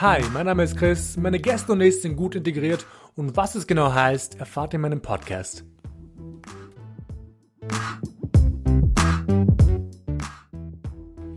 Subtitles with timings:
[0.00, 3.66] Hi, mein Name ist Chris, meine Gäste und ich sind gut integriert und was es
[3.66, 5.62] genau heißt, erfahrt ihr in meinem Podcast.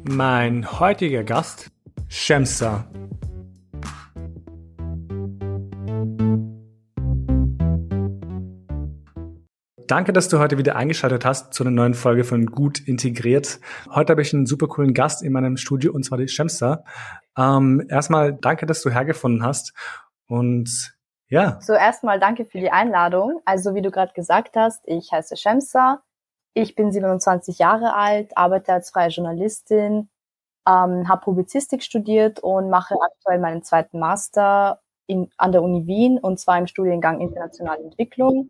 [0.05, 1.71] Mein heutiger Gast,
[2.07, 2.87] Shemsa.
[9.87, 13.59] Danke, dass du heute wieder eingeschaltet hast zu einer neuen Folge von Gut Integriert.
[13.89, 16.85] Heute habe ich einen super coolen Gast in meinem Studio und zwar die Shemsa.
[17.37, 19.73] Ähm, erstmal danke, dass du hergefunden hast
[20.27, 20.95] und
[21.27, 21.59] ja.
[21.61, 23.41] So erstmal danke für die Einladung.
[23.43, 26.01] Also wie du gerade gesagt hast, ich heiße Shemsa.
[26.53, 30.09] Ich bin 27 Jahre alt, arbeite als freie Journalistin,
[30.65, 36.19] ähm, habe Publizistik studiert und mache aktuell meinen zweiten Master in, an der Uni Wien
[36.19, 38.49] und zwar im Studiengang Internationale Entwicklung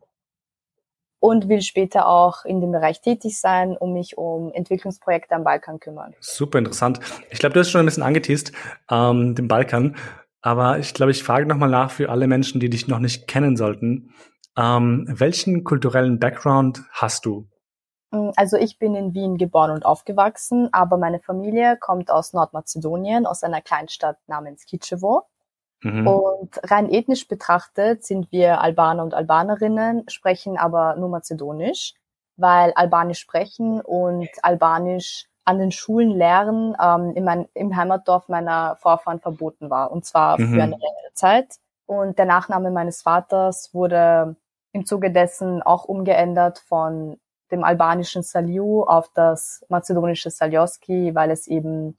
[1.23, 5.79] und will später auch in dem Bereich tätig sein, um mich um Entwicklungsprojekte am Balkan
[5.79, 6.13] kümmern.
[6.19, 6.99] Super interessant.
[7.29, 8.51] Ich glaube, du hast schon ein bisschen angeteased,
[8.91, 9.95] ähm, den Balkan.
[10.41, 13.55] Aber ich glaube, ich frage nochmal nach für alle Menschen, die dich noch nicht kennen
[13.55, 14.13] sollten.
[14.57, 17.47] Ähm, welchen kulturellen Background hast du?
[18.11, 23.25] Mm, also ich bin in Wien geboren und aufgewachsen, aber meine Familie kommt aus Nordmazedonien,
[23.25, 25.21] aus einer Kleinstadt namens Kitschewo.
[25.83, 26.07] Mhm.
[26.07, 31.93] Und rein ethnisch betrachtet sind wir Albaner und Albanerinnen, sprechen aber nur Mazedonisch,
[32.37, 38.77] weil Albanisch sprechen und Albanisch an den Schulen lernen ähm, in mein, im Heimatdorf meiner
[38.77, 40.53] Vorfahren verboten war, und zwar mhm.
[40.53, 41.55] für eine längere Zeit.
[41.85, 44.37] Und der Nachname meines Vaters wurde
[44.71, 47.17] im Zuge dessen auch umgeändert von
[47.51, 51.97] dem albanischen Saliu auf das mazedonische Salioski, weil es eben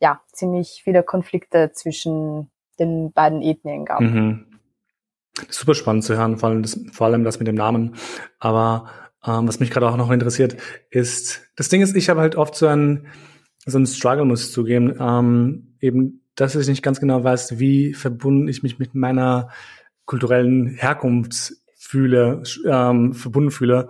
[0.00, 4.00] ja ziemlich viele Konflikte zwischen den beiden Ethnien gab.
[4.00, 4.46] Mhm.
[5.48, 7.96] Super spannend zu hören, vor allem das, vor allem das mit dem Namen.
[8.38, 8.90] Aber
[9.26, 10.56] ähm, was mich gerade auch noch interessiert,
[10.90, 13.06] ist, das Ding ist, ich habe halt oft so ein
[13.66, 17.94] so ein Struggle, muss ich zugeben, ähm, eben, dass ich nicht ganz genau weiß, wie
[17.94, 19.48] verbunden ich mich mit meiner
[20.04, 23.88] kulturellen Herkunft fühle, ähm, verbunden fühle.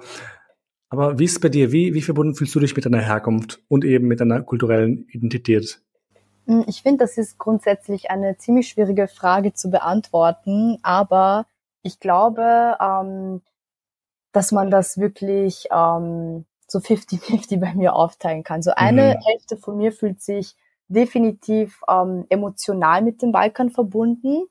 [0.88, 1.72] Aber wie ist es bei dir?
[1.72, 5.82] Wie, wie verbunden fühlst du dich mit deiner Herkunft und eben mit deiner kulturellen Identität?
[6.46, 11.46] Hm, ich finde, das ist grundsätzlich eine ziemlich schwierige Frage zu beantworten, aber
[11.82, 13.42] ich glaube, ähm,
[14.32, 18.62] dass man das wirklich ähm, so 50-50 bei mir aufteilen kann.
[18.62, 19.24] So eine mhm.
[19.24, 20.56] Hälfte von mir fühlt sich
[20.88, 24.46] definitiv ähm, emotional mit dem Balkan verbunden.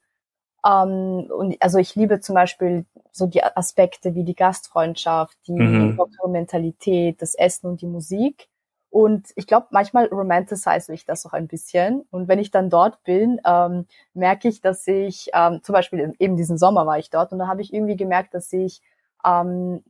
[0.65, 5.99] Ähm, und also ich liebe zum Beispiel so die Aspekte wie die Gastfreundschaft, die mhm.
[6.27, 8.47] Mentalität, das Essen und die Musik.
[8.95, 12.07] Und ich glaube, manchmal romanticize ich das auch ein bisschen.
[12.11, 16.37] Und wenn ich dann dort bin, ähm, merke ich, dass ich, ähm, zum Beispiel eben
[16.37, 18.81] diesen Sommer war ich dort und da habe ich irgendwie gemerkt, dass ich
[19.25, 19.83] ähm,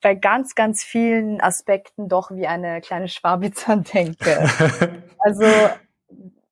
[0.00, 4.48] bei ganz, ganz vielen Aspekten doch wie eine kleine Schwabitzer denke.
[5.18, 5.44] also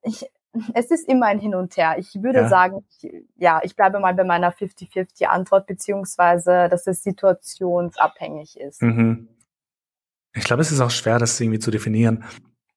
[0.03, 0.28] ich,
[0.74, 1.98] es ist immer ein Hin und Her.
[1.98, 2.48] Ich würde ja.
[2.48, 8.82] sagen, ich, ja, ich bleibe mal bei meiner 50-50 Antwort, beziehungsweise, dass es situationsabhängig ist.
[8.82, 9.28] Mhm.
[10.36, 12.24] Ich glaube, es ist auch schwer, das irgendwie zu definieren.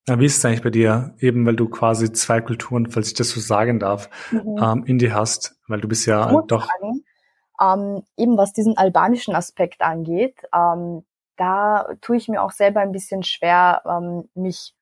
[0.08, 1.14] Wie ist es eigentlich bei dir?
[1.20, 4.58] Eben, weil du quasi zwei Kulturen, falls ich das so sagen darf, mhm.
[4.62, 6.68] ähm, in dir hast, weil du bist ja doch.
[6.68, 7.04] Sagen,
[7.62, 11.04] ähm, eben was diesen albanischen Aspekt angeht, ähm,
[11.36, 14.74] da tue ich mir auch selber ein bisschen schwer, ähm, mich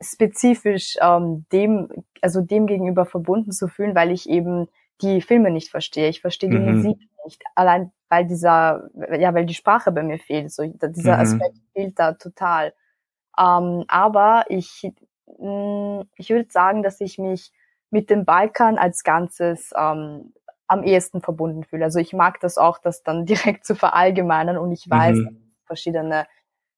[0.00, 1.88] spezifisch ähm, dem,
[2.20, 4.68] also dem gegenüber verbunden zu fühlen, weil ich eben
[5.00, 6.08] die Filme nicht verstehe.
[6.08, 6.76] Ich verstehe die mhm.
[6.76, 7.42] Musik nicht.
[7.54, 8.88] Allein weil dieser,
[9.18, 10.52] ja, weil die Sprache bei mir fehlt.
[10.52, 11.20] So, dieser mhm.
[11.20, 12.72] Aspekt fehlt da total.
[13.38, 14.92] Ähm, aber ich,
[15.38, 17.52] mh, mm, ich würde sagen, dass ich mich
[17.90, 20.32] mit dem Balkan als Ganzes ähm,
[20.68, 21.84] am ehesten verbunden fühle.
[21.84, 25.24] Also ich mag das auch, das dann direkt zu verallgemeinern und ich weiß, mhm.
[25.24, 26.26] dass es verschiedene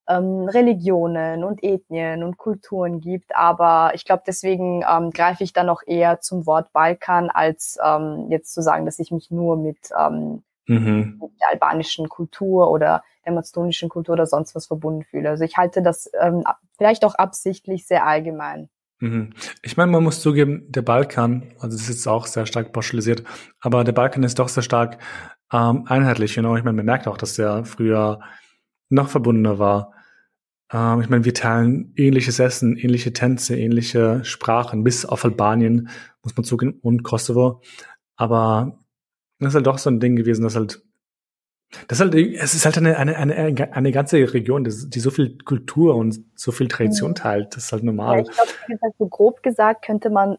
[0.08, 5.68] ähm, Religionen und Ethnien und Kulturen gibt, aber ich glaube, deswegen ähm, greife ich dann
[5.68, 9.90] auch eher zum Wort Balkan, als ähm, jetzt zu sagen, dass ich mich nur mit,
[9.98, 11.18] ähm, mhm.
[11.20, 15.30] mit der albanischen Kultur oder der mazedonischen Kultur oder sonst was verbunden fühle.
[15.30, 16.44] Also ich halte das ähm,
[16.76, 18.68] vielleicht auch absichtlich sehr allgemein.
[19.00, 19.34] Mhm.
[19.62, 23.24] Ich meine, man muss zugeben, der Balkan, also das ist jetzt auch sehr stark pauschalisiert,
[23.60, 24.98] aber der Balkan ist doch sehr stark
[25.52, 26.34] ähm, einheitlich.
[26.34, 28.20] Genau, ich meine, man merkt auch, dass der früher
[28.88, 29.92] noch verbundener war.
[30.72, 35.88] Ähm, ich meine, wir teilen ähnliches Essen, ähnliche Tänze, ähnliche Sprachen, bis auf Albanien,
[36.22, 37.62] muss man zugeben, und Kosovo.
[38.16, 38.78] Aber
[39.38, 40.82] das ist halt doch so ein Ding gewesen, dass halt
[41.88, 45.96] das halt, es ist halt eine, eine, eine, eine ganze Region, die so viel Kultur
[45.96, 47.16] und so viel Tradition mhm.
[47.16, 47.56] teilt.
[47.56, 48.18] Das ist halt normal.
[48.18, 48.30] Ja, ich
[48.78, 50.38] glaube, so grob gesagt könnte man,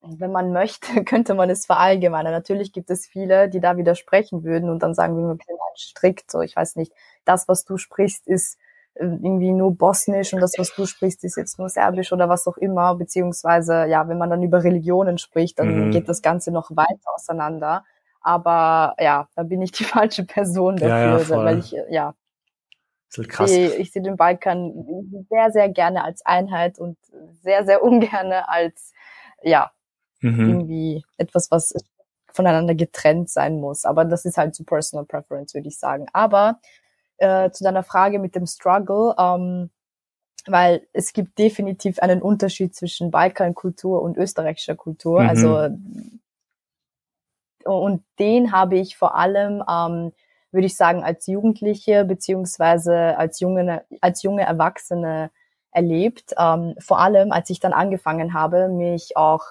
[0.00, 2.32] wenn man möchte, könnte man es verallgemeinern.
[2.32, 6.30] Natürlich gibt es viele, die da widersprechen würden und dann sagen wir, okay, nein, strikt,
[6.30, 6.92] so, ich weiß nicht,
[7.24, 8.58] das, was du sprichst, ist
[8.94, 12.46] äh, irgendwie nur Bosnisch und das, was du sprichst, ist jetzt nur Serbisch oder was
[12.46, 15.90] auch immer, beziehungsweise ja, wenn man dann über Religionen spricht, dann mhm.
[15.90, 17.84] geht das Ganze noch weiter auseinander.
[18.20, 22.14] Aber ja, da bin ich die falsche Person dafür, ja, weil ich ja
[23.16, 23.50] halt krass.
[23.50, 24.72] Ich, ich sehe den Balkan
[25.28, 26.96] sehr, sehr gerne als Einheit und
[27.42, 28.92] sehr, sehr ungerne als
[29.42, 29.70] ja
[30.20, 30.48] mhm.
[30.48, 31.74] irgendwie etwas, was
[32.32, 33.84] voneinander getrennt sein muss.
[33.84, 36.06] Aber das ist halt so Personal Preference, würde ich sagen.
[36.12, 36.60] Aber
[37.18, 39.70] äh, zu deiner Frage mit dem Struggle, ähm,
[40.46, 45.22] weil es gibt definitiv einen Unterschied zwischen Balkankultur und österreichischer Kultur.
[45.22, 45.28] Mhm.
[45.28, 45.68] Also
[47.78, 50.12] und den habe ich vor allem, ähm,
[50.52, 55.30] würde ich sagen, als Jugendliche beziehungsweise als junge, als junge Erwachsene
[55.70, 56.34] erlebt.
[56.38, 59.44] Ähm, vor allem, als ich dann angefangen habe, mich auch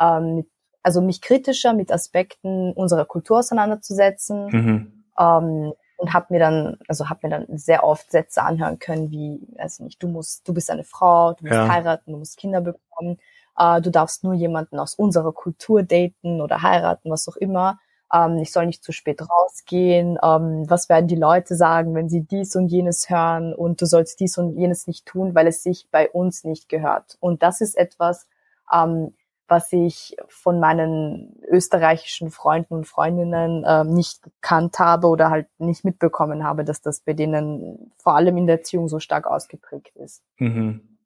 [0.00, 0.46] ähm,
[0.82, 4.46] also mich kritischer mit Aspekten unserer Kultur auseinanderzusetzen.
[4.46, 5.04] Mhm.
[5.18, 9.40] Ähm, und habe mir dann, also habe mir dann sehr oft Sätze anhören können, wie,
[9.58, 11.68] also nicht, du musst, du bist eine Frau, du musst ja.
[11.68, 13.18] heiraten, du musst Kinder bekommen,
[13.58, 17.78] äh, du darfst nur jemanden aus unserer Kultur daten oder heiraten, was auch immer.
[18.12, 20.18] Ähm, ich soll nicht zu spät rausgehen.
[20.22, 23.54] Ähm, was werden die Leute sagen, wenn sie dies und jenes hören?
[23.54, 27.16] Und du sollst dies und jenes nicht tun, weil es sich bei uns nicht gehört.
[27.20, 28.26] Und das ist etwas,
[28.72, 29.14] ähm,
[29.48, 35.84] was ich von meinen österreichischen Freunden und Freundinnen äh, nicht gekannt habe oder halt nicht
[35.84, 40.22] mitbekommen habe, dass das bei denen vor allem in der Erziehung so stark ausgeprägt ist.
[40.36, 40.97] Mhm.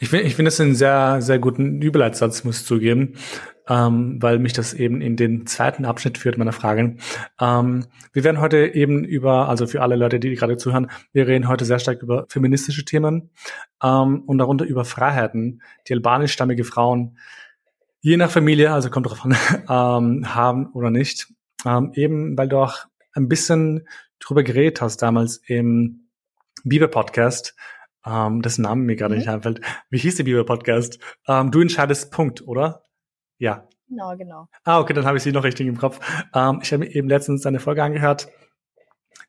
[0.00, 3.14] Ich finde, ich finde es einen sehr, sehr guten Überleitsatz, muss ich zugeben,
[3.68, 6.98] ähm, weil mich das eben in den zweiten Abschnitt führt meiner Fragen.
[7.40, 11.48] Ähm, wir werden heute eben über, also für alle Leute, die gerade zuhören, wir reden
[11.48, 13.30] heute sehr stark über feministische Themen
[13.82, 17.16] ähm, und darunter über Freiheiten, die albanischstammige Frauen
[18.00, 19.36] je nach Familie, also kommt drauf an,
[19.68, 21.28] ähm, haben oder nicht.
[21.64, 23.86] Ähm, eben, weil du auch ein bisschen
[24.20, 26.08] drüber geredet hast damals im
[26.64, 27.54] Bibel-Podcast,
[28.08, 29.18] ähm, dessen Namen mir gerade mhm.
[29.18, 29.60] nicht einfällt.
[29.90, 30.98] Wie hieß der Bibel-Podcast?
[31.26, 32.82] Ähm, du entscheidest Punkt, oder?
[33.38, 33.68] Ja.
[33.88, 34.48] Genau, genau.
[34.64, 36.00] Ah, okay, dann habe ich sie noch richtig im Kopf.
[36.34, 38.28] Ähm, ich habe mir eben letztens eine Folge angehört,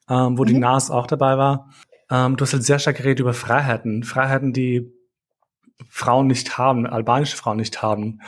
[0.10, 0.48] ähm, wo mhm.
[0.48, 1.70] die Nas auch dabei war.
[2.10, 4.04] Ähm, du hast halt sehr stark geredet über Freiheiten.
[4.04, 4.92] Freiheiten, die
[5.88, 8.20] Frauen nicht haben, albanische Frauen nicht haben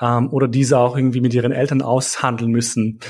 [0.00, 3.00] ähm, oder diese auch irgendwie mit ihren Eltern aushandeln müssen.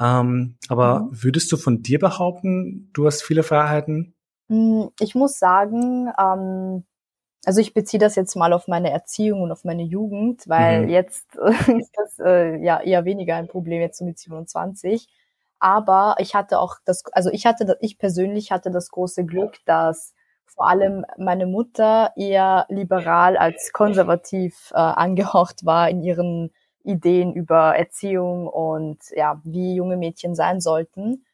[0.00, 1.22] Ähm, aber mhm.
[1.22, 4.15] würdest du von dir behaupten, du hast viele Freiheiten?
[4.48, 6.84] Hm, ich muss sagen, ähm,
[7.44, 10.88] also ich beziehe das jetzt mal auf meine Erziehung und auf meine Jugend, weil mhm.
[10.88, 11.34] jetzt
[11.68, 15.08] ist das äh, ja eher weniger ein Problem jetzt so mit 27.
[15.58, 20.14] Aber ich hatte auch das, also ich hatte, ich persönlich hatte das große Glück, dass
[20.46, 26.52] vor allem meine Mutter eher liberal als konservativ äh, angehaucht war in ihren
[26.82, 31.24] Ideen über Erziehung und ja, wie junge Mädchen sein sollten.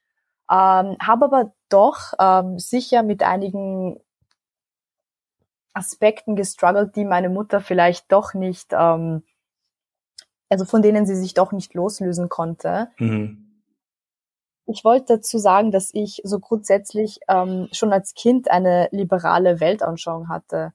[0.53, 3.99] Ähm, habe aber doch ähm, sicher mit einigen
[5.73, 9.23] Aspekten gestruggelt, die meine Mutter vielleicht doch nicht, ähm,
[10.51, 12.89] also von denen sie sich doch nicht loslösen konnte.
[12.99, 13.63] Mhm.
[14.67, 20.29] Ich wollte dazu sagen, dass ich so grundsätzlich ähm, schon als Kind eine liberale Weltanschauung
[20.29, 20.75] hatte.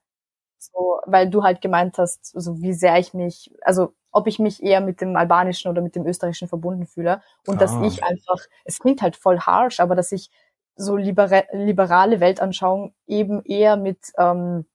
[0.57, 4.63] So, weil du halt gemeint hast, so wie sehr ich mich, also ob ich mich
[4.63, 7.21] eher mit dem Albanischen oder mit dem Österreichischen verbunden fühle.
[7.45, 7.59] Und ah.
[7.59, 10.31] dass ich einfach, es klingt halt voll harsh, aber dass ich
[10.75, 14.65] so libera liberale Weltanschauung eben eher mit ähm,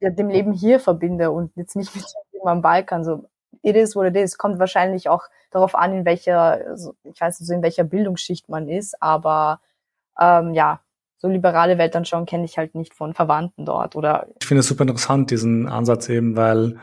[0.00, 3.04] ja, dem Leben hier verbinde und jetzt nicht mit dem Leben am Balkan.
[3.04, 3.24] So,
[3.62, 4.38] it is what it is.
[4.38, 6.74] Kommt wahrscheinlich auch darauf an, in welcher,
[7.04, 9.60] ich weiß nicht so, in welcher Bildungsschicht man ist, aber
[10.20, 10.80] ähm, ja,
[11.18, 14.26] so liberale Weltanschauung kenne ich halt nicht von Verwandten dort oder.
[14.40, 16.78] Ich finde es super interessant, diesen Ansatz eben, weil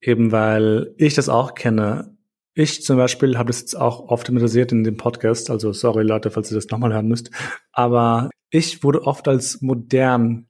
[0.00, 2.16] eben weil ich das auch kenne.
[2.54, 6.30] Ich zum Beispiel habe das jetzt auch oft thematisiert in dem Podcast, also sorry Leute,
[6.30, 7.30] falls ihr das nochmal hören müsst,
[7.72, 10.48] aber ich wurde oft als modern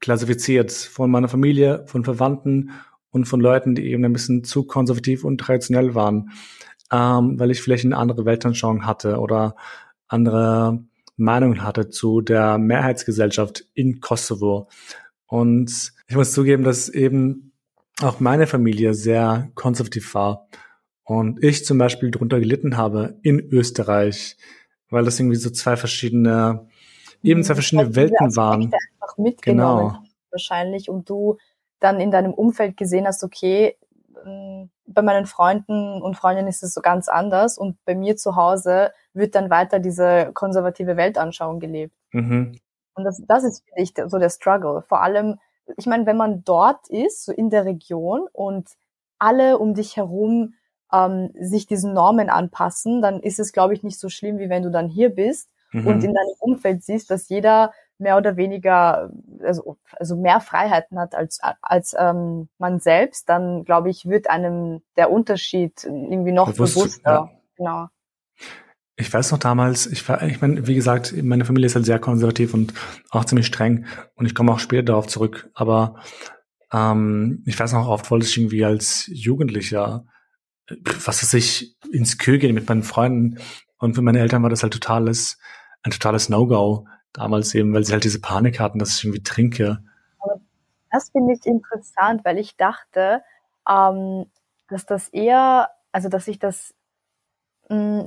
[0.00, 2.72] klassifiziert von meiner Familie, von Verwandten
[3.10, 6.30] und von Leuten, die eben ein bisschen zu konservativ und traditionell waren,
[6.90, 9.54] ähm, weil ich vielleicht eine andere Weltanschauung hatte oder
[10.08, 10.82] andere
[11.16, 14.68] Meinungen hatte zu der Mehrheitsgesellschaft in Kosovo.
[15.26, 17.51] Und ich muss zugeben, dass eben
[18.00, 20.48] auch meine Familie sehr konservativ war
[21.04, 24.36] und ich zum Beispiel darunter gelitten habe in Österreich,
[24.90, 26.68] weil das irgendwie so zwei verschiedene,
[27.22, 28.72] eben zwei verschiedene Welten waren.
[28.72, 30.02] Einfach mitgenommen genau.
[30.30, 31.36] wahrscheinlich und du
[31.80, 33.76] dann in deinem Umfeld gesehen hast, okay,
[34.24, 38.36] mm, bei meinen Freunden und Freundinnen ist es so ganz anders und bei mir zu
[38.36, 41.94] Hause wird dann weiter diese konservative Weltanschauung gelebt.
[42.12, 42.58] Mhm.
[42.94, 44.82] Und das, das ist, finde ich, so der Struggle.
[44.88, 45.38] Vor allem,
[45.76, 48.68] ich meine, wenn man dort ist, so in der Region und
[49.18, 50.54] alle um dich herum
[50.92, 54.62] ähm, sich diesen Normen anpassen, dann ist es, glaube ich, nicht so schlimm, wie wenn
[54.62, 55.86] du dann hier bist mhm.
[55.86, 59.10] und in deinem Umfeld siehst, dass jeder mehr oder weniger,
[59.40, 64.82] also, also mehr Freiheiten hat als, als ähm, man selbst, dann glaube ich, wird einem
[64.96, 67.10] der Unterschied irgendwie noch Bewusst, bewusster.
[67.10, 67.30] Ja.
[67.56, 67.86] Genau.
[69.02, 72.54] Ich weiß noch damals, ich ich meine, wie gesagt, meine Familie ist halt sehr konservativ
[72.54, 72.72] und
[73.10, 75.96] auch ziemlich streng und ich komme auch später darauf zurück, aber
[76.72, 80.06] ähm, ich weiß noch, oft wollte ich irgendwie als Jugendlicher,
[80.68, 83.38] äh, was weiß ich, ins Kö gehen mit meinen Freunden
[83.78, 85.36] und für meine Eltern war das halt totales,
[85.82, 89.82] ein totales No-Go damals eben, weil sie halt diese Panik hatten, dass ich irgendwie trinke.
[90.92, 93.24] Das finde ich interessant, weil ich dachte,
[93.68, 94.26] ähm,
[94.68, 96.72] dass das eher, also dass ich das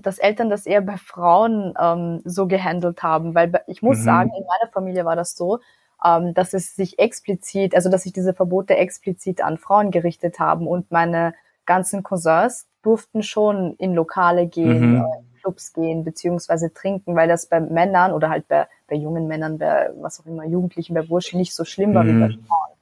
[0.01, 4.03] dass Eltern das eher bei Frauen ähm, so gehandelt haben, weil ich muss mhm.
[4.03, 5.59] sagen, in meiner Familie war das so,
[6.03, 10.67] ähm, dass es sich explizit, also dass sich diese Verbote explizit an Frauen gerichtet haben
[10.67, 11.33] und meine
[11.65, 15.01] ganzen Cousins durften schon in Lokale gehen, mhm.
[15.01, 19.57] äh, Clubs gehen, beziehungsweise trinken, weil das bei Männern oder halt bei, bei jungen Männern,
[19.57, 22.07] bei was auch immer, Jugendlichen, bei Burschen nicht so schlimm war mhm.
[22.07, 22.45] wie bei mhm.
[22.45, 22.75] Frauen.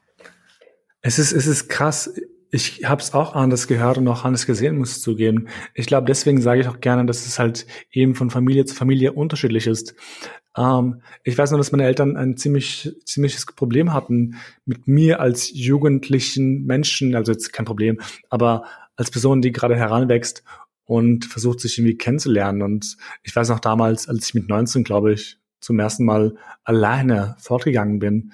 [1.02, 2.14] Es ist, es ist krass.
[2.54, 5.48] Ich habe es auch anders gehört und auch anders gesehen, muss ich zugeben.
[5.74, 9.14] Ich glaube, deswegen sage ich auch gerne, dass es halt eben von Familie zu Familie
[9.14, 9.96] unterschiedlich ist.
[10.56, 15.50] Ähm, ich weiß nur, dass meine Eltern ein ziemlich ziemliches Problem hatten mit mir als
[15.52, 20.44] jugendlichen Menschen, also jetzt kein Problem, aber als Person, die gerade heranwächst
[20.86, 22.62] und versucht sich irgendwie kennenzulernen.
[22.62, 27.36] Und ich weiß noch damals, als ich mit 19, glaube ich, zum ersten Mal alleine
[27.40, 28.32] fortgegangen bin,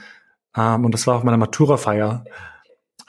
[0.58, 2.26] ähm, und das war auf meiner Matura-Feier,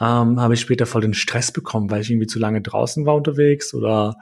[0.00, 3.14] ähm, habe ich später voll den Stress bekommen, weil ich irgendwie zu lange draußen war
[3.14, 4.16] unterwegs oder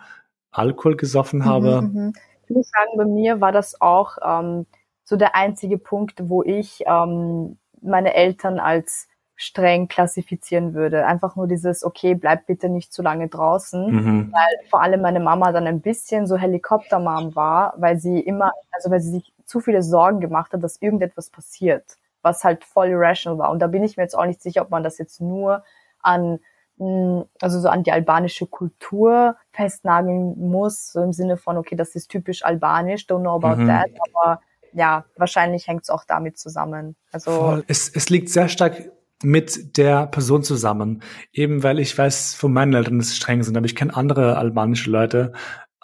[0.50, 1.82] Alkohol gesoffen habe.
[1.82, 2.12] Mhm, mhm.
[2.48, 4.66] ich muss sagen, bei mir war das auch ähm,
[5.04, 11.06] so der einzige Punkt, wo ich ähm, meine Eltern als streng klassifizieren würde.
[11.06, 14.32] Einfach nur dieses, okay, bleib bitte nicht zu lange draußen, mhm.
[14.32, 18.90] weil vor allem meine Mama dann ein bisschen so Helikoptermam war, weil sie immer, also
[18.90, 21.84] weil sie sich zu viele Sorgen gemacht hat, dass irgendetwas passiert
[22.22, 23.50] was halt voll irrational war.
[23.50, 25.64] Und da bin ich mir jetzt auch nicht sicher, ob man das jetzt nur
[26.00, 26.40] an
[26.78, 31.94] hm, also so an die albanische Kultur festnageln muss, so im Sinne von, okay, das
[31.94, 33.66] ist typisch albanisch, don't know about mhm.
[33.66, 34.40] that, aber
[34.72, 36.94] ja, wahrscheinlich hängt es auch damit zusammen.
[37.10, 37.64] Also Voll.
[37.66, 38.90] Es, es liegt sehr stark
[39.22, 41.02] mit der Person zusammen.
[41.32, 44.36] Eben weil ich weiß von meinen Eltern, dass sie streng sind, aber ich kenne andere
[44.36, 45.32] albanische Leute,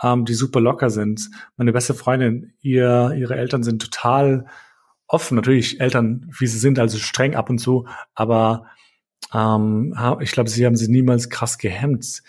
[0.00, 1.30] ähm, die super locker sind.
[1.56, 4.46] Meine beste Freundin, ihr, ihre Eltern sind total
[5.06, 8.66] offen, natürlich Eltern, wie sie sind, also streng ab und zu, aber
[9.32, 12.22] ähm, ich glaube, sie haben sie niemals krass gehemmt.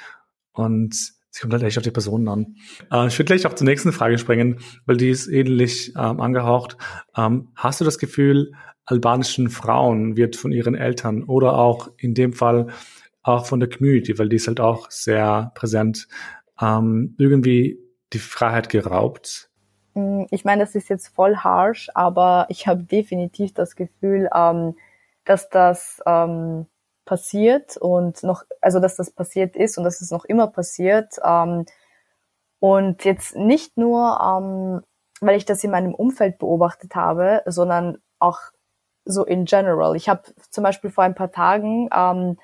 [0.52, 0.94] Und
[1.36, 2.56] es kommt halt echt auf die Personen an.
[2.92, 6.78] Äh, ich würde gleich auch zur nächsten Frage springen, weil die ist ähnlich ähm, angehaucht.
[7.16, 8.54] Ähm, hast du das Gefühl,
[8.86, 12.68] albanischen Frauen wird von ihren Eltern oder auch in dem Fall
[13.22, 16.08] auch von der Community, weil die ist halt auch sehr präsent,
[16.62, 17.80] ähm, irgendwie
[18.14, 19.50] die Freiheit geraubt?
[19.96, 24.78] Mm, ich meine, das ist jetzt voll harsh, aber ich habe definitiv das Gefühl, ähm,
[25.26, 26.68] dass das ähm,
[27.06, 31.16] passiert und noch, also dass das passiert ist und dass es noch immer passiert.
[31.24, 31.66] Ähm,
[32.60, 34.82] und jetzt nicht nur, ähm,
[35.22, 38.40] weil ich das in meinem Umfeld beobachtet habe, sondern auch
[39.06, 39.96] so in general.
[39.96, 42.38] Ich habe zum Beispiel vor ein paar Tagen ähm,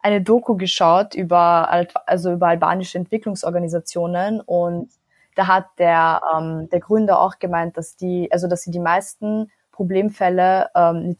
[0.00, 1.70] eine Doku geschaut über
[2.06, 4.90] also über albanische Entwicklungsorganisationen und
[5.38, 9.52] da hat der, ähm, der Gründer auch gemeint, dass die, also dass sie die meisten
[9.70, 11.16] Problemfälle, ähm,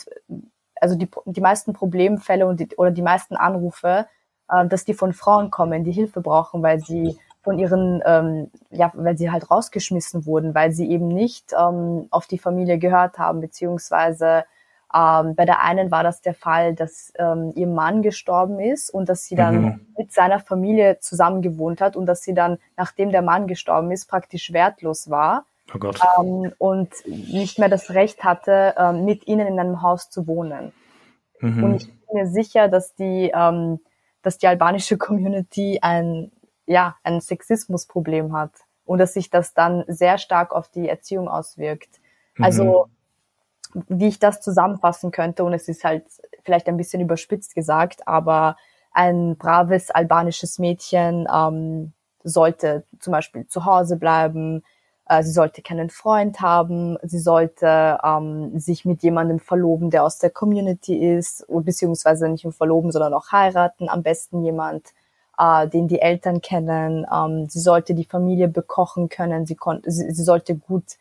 [0.80, 4.08] also die, die meisten Problemfälle und die, oder die meisten Anrufe,
[4.50, 8.90] äh, dass die von Frauen kommen, die Hilfe brauchen, weil sie von ihren, ähm, ja,
[8.94, 13.40] weil sie halt rausgeschmissen wurden, weil sie eben nicht ähm, auf die Familie gehört haben,
[13.40, 14.44] beziehungsweise
[14.94, 19.08] ähm, bei der einen war das der Fall, dass ähm, ihr Mann gestorben ist und
[19.08, 19.86] dass sie dann mhm.
[19.98, 24.06] mit seiner Familie zusammen gewohnt hat und dass sie dann, nachdem der Mann gestorben ist,
[24.06, 26.00] praktisch wertlos war oh Gott.
[26.18, 30.72] Ähm, und nicht mehr das Recht hatte, ähm, mit ihnen in einem Haus zu wohnen.
[31.40, 31.64] Mhm.
[31.64, 33.80] Und ich bin mir sicher, dass die, ähm,
[34.22, 36.32] dass die albanische Community ein,
[36.64, 38.52] ja, ein Sexismusproblem hat
[38.86, 42.00] und dass sich das dann sehr stark auf die Erziehung auswirkt.
[42.38, 42.97] Also mhm
[43.88, 46.04] wie ich das zusammenfassen könnte, und es ist halt
[46.44, 48.56] vielleicht ein bisschen überspitzt gesagt, aber
[48.92, 51.92] ein braves albanisches Mädchen ähm,
[52.24, 54.62] sollte zum Beispiel zu Hause bleiben,
[55.08, 60.18] äh, sie sollte keinen Freund haben, sie sollte ähm, sich mit jemandem verloben, der aus
[60.18, 64.88] der Community ist, beziehungsweise nicht nur verloben, sondern auch heiraten, am besten jemand,
[65.38, 70.10] äh, den die Eltern kennen, ähm, sie sollte die Familie bekochen können, sie, konnte, sie,
[70.10, 70.96] sie sollte gut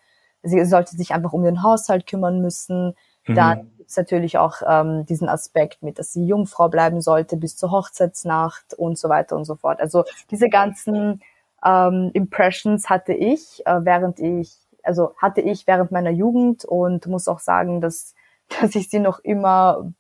[0.48, 2.96] sie sollte sich einfach um den Haushalt kümmern müssen.
[3.26, 3.36] Mhm.
[3.36, 7.72] Dann gibt's natürlich auch ähm, diesen Aspekt mit, dass sie Jungfrau bleiben sollte bis zur
[7.72, 9.80] Hochzeitsnacht und so weiter und so fort.
[9.80, 11.22] Also diese ganzen
[11.66, 17.28] ähm, Impressions hatte ich, äh, während ich also hatte ich während meiner Jugend und muss
[17.28, 18.16] auch sagen, dass,
[18.62, 19.92] dass ich sie noch immer,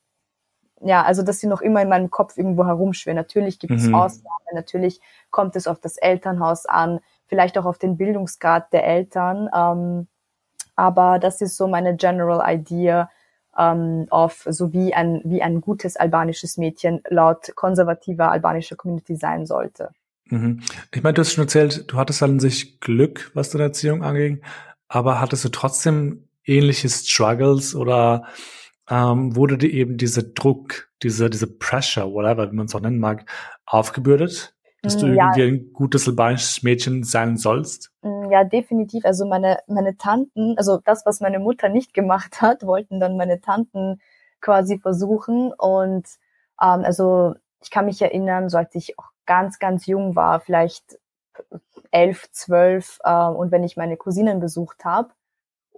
[0.82, 3.18] ja, also dass sie noch immer in meinem Kopf irgendwo herumschwirren.
[3.18, 3.96] Natürlich gibt es mhm.
[3.96, 9.50] Ausnahmen, natürlich kommt es auf das Elternhaus an, vielleicht auch auf den Bildungsgrad der Eltern.
[9.54, 10.08] Ähm,
[10.78, 13.10] aber das ist so meine general idea
[13.58, 19.46] ähm, of so wie ein wie ein gutes albanisches Mädchen laut konservativer albanischer Community sein
[19.46, 19.90] sollte.
[20.30, 20.62] Mhm.
[20.94, 24.42] Ich meine, du hast schon erzählt, du hattest an sich Glück, was deine Erziehung anging,
[24.88, 28.26] aber hattest du trotzdem ähnliche Struggles oder
[28.90, 33.00] ähm, wurde dir eben dieser Druck, diese, diese Pressure, whatever, wie man es auch nennen
[33.00, 33.26] mag,
[33.66, 34.56] aufgebürdet?
[34.88, 35.36] Dass du mm, ja.
[35.36, 37.92] irgendwie ein gutes albanisches Mädchen sein sollst?
[38.02, 39.04] Mm, ja, definitiv.
[39.04, 43.42] Also meine, meine Tanten, also das, was meine Mutter nicht gemacht hat, wollten dann meine
[43.42, 44.00] Tanten
[44.40, 45.52] quasi versuchen.
[45.52, 46.08] Und
[46.62, 50.98] ähm, also ich kann mich erinnern, so als ich auch ganz, ganz jung war, vielleicht
[51.92, 55.10] elf, zwölf, äh, und wenn ich meine Cousinen besucht habe.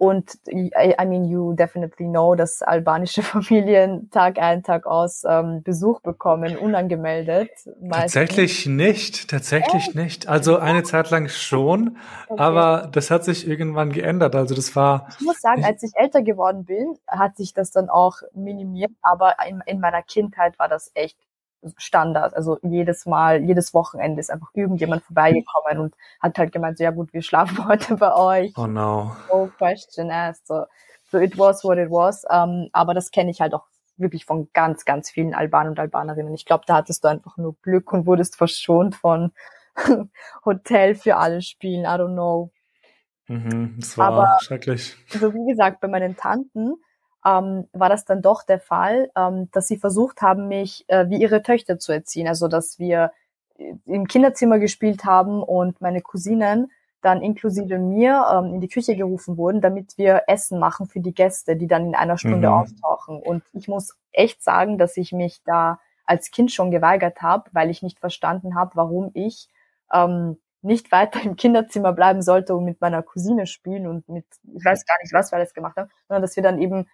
[0.00, 5.62] Und I, I mean, you definitely know, dass albanische Familien Tag ein, Tag aus ähm,
[5.62, 7.50] Besuch bekommen, unangemeldet.
[7.82, 8.14] Meistens.
[8.14, 10.02] Tatsächlich nicht, tatsächlich äh?
[10.02, 10.26] nicht.
[10.26, 11.98] Also eine Zeit lang schon,
[12.30, 12.40] okay.
[12.40, 14.34] aber das hat sich irgendwann geändert.
[14.34, 15.06] Also das war.
[15.20, 19.34] Ich muss sagen, als ich älter geworden bin, hat sich das dann auch minimiert, aber
[19.46, 21.18] in, in meiner Kindheit war das echt
[21.76, 22.34] Standard.
[22.34, 26.90] Also jedes Mal, jedes Wochenende ist einfach irgendjemand vorbeigekommen und hat halt gemeint, so, ja
[26.90, 28.52] gut, wir schlafen heute bei euch.
[28.56, 29.16] Oh no.
[29.30, 30.46] No question asked.
[30.46, 30.64] So,
[31.10, 32.24] so it was what it was.
[32.24, 35.78] Um, ähm, aber das kenne ich halt auch wirklich von ganz, ganz vielen Albaner und
[35.78, 36.34] Albanerinnen.
[36.34, 39.32] Ich glaube, da hattest du einfach nur Glück und wurdest verschont von
[40.44, 41.84] Hotel für alle Spielen.
[41.84, 42.50] I don't know.
[43.28, 44.96] Mhm, das war Aber, schrecklich.
[45.12, 46.74] Also wie gesagt, bei meinen Tanten,
[47.24, 51.20] ähm, war das dann doch der Fall, ähm, dass sie versucht haben, mich äh, wie
[51.20, 52.28] ihre Töchter zu erziehen.
[52.28, 53.12] Also dass wir
[53.58, 56.70] äh, im Kinderzimmer gespielt haben und meine Cousinen
[57.02, 61.14] dann inklusive mir ähm, in die Küche gerufen wurden, damit wir Essen machen für die
[61.14, 62.54] Gäste, die dann in einer Stunde mhm.
[62.54, 63.22] auftauchen.
[63.22, 67.70] Und ich muss echt sagen, dass ich mich da als Kind schon geweigert habe, weil
[67.70, 69.48] ich nicht verstanden habe, warum ich
[69.92, 74.64] ähm, nicht weiter im Kinderzimmer bleiben sollte und mit meiner Cousine spielen und mit, ich
[74.64, 76.86] weiß gar nicht, was wir alles gemacht haben, sondern dass wir dann eben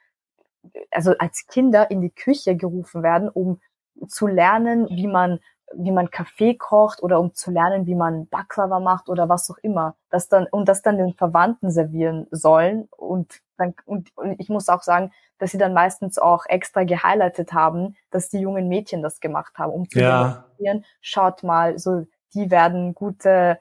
[0.90, 3.60] also als Kinder in die Küche gerufen werden, um
[4.08, 5.40] zu lernen, wie man
[5.74, 9.58] wie man Kaffee kocht oder um zu lernen, wie man Baklava macht oder was auch
[9.58, 14.48] immer, das dann und das dann den Verwandten servieren sollen und dann und, und ich
[14.48, 19.02] muss auch sagen, dass sie dann meistens auch extra gehighlightet haben, dass die jungen Mädchen
[19.02, 20.22] das gemacht haben, um zu ja.
[20.22, 23.58] demonstrieren, schaut mal, so die werden gute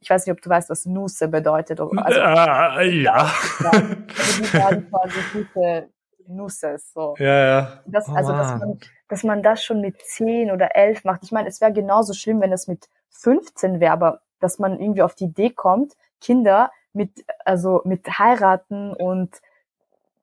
[0.00, 1.78] ich weiß nicht, ob du weißt, was Nusse bedeutet.
[1.78, 3.30] Also, äh, ja.
[3.60, 5.90] Also die werden quasi gute
[6.28, 6.92] Nusses.
[6.92, 7.14] So.
[7.18, 7.82] Ja, ja.
[7.86, 11.22] Das, oh, also, dass man, dass man das schon mit zehn oder elf macht.
[11.24, 15.02] Ich meine, es wäre genauso schlimm, wenn es mit 15 wäre, aber dass man irgendwie
[15.02, 19.40] auf die Idee kommt, Kinder mit, also mit heiraten und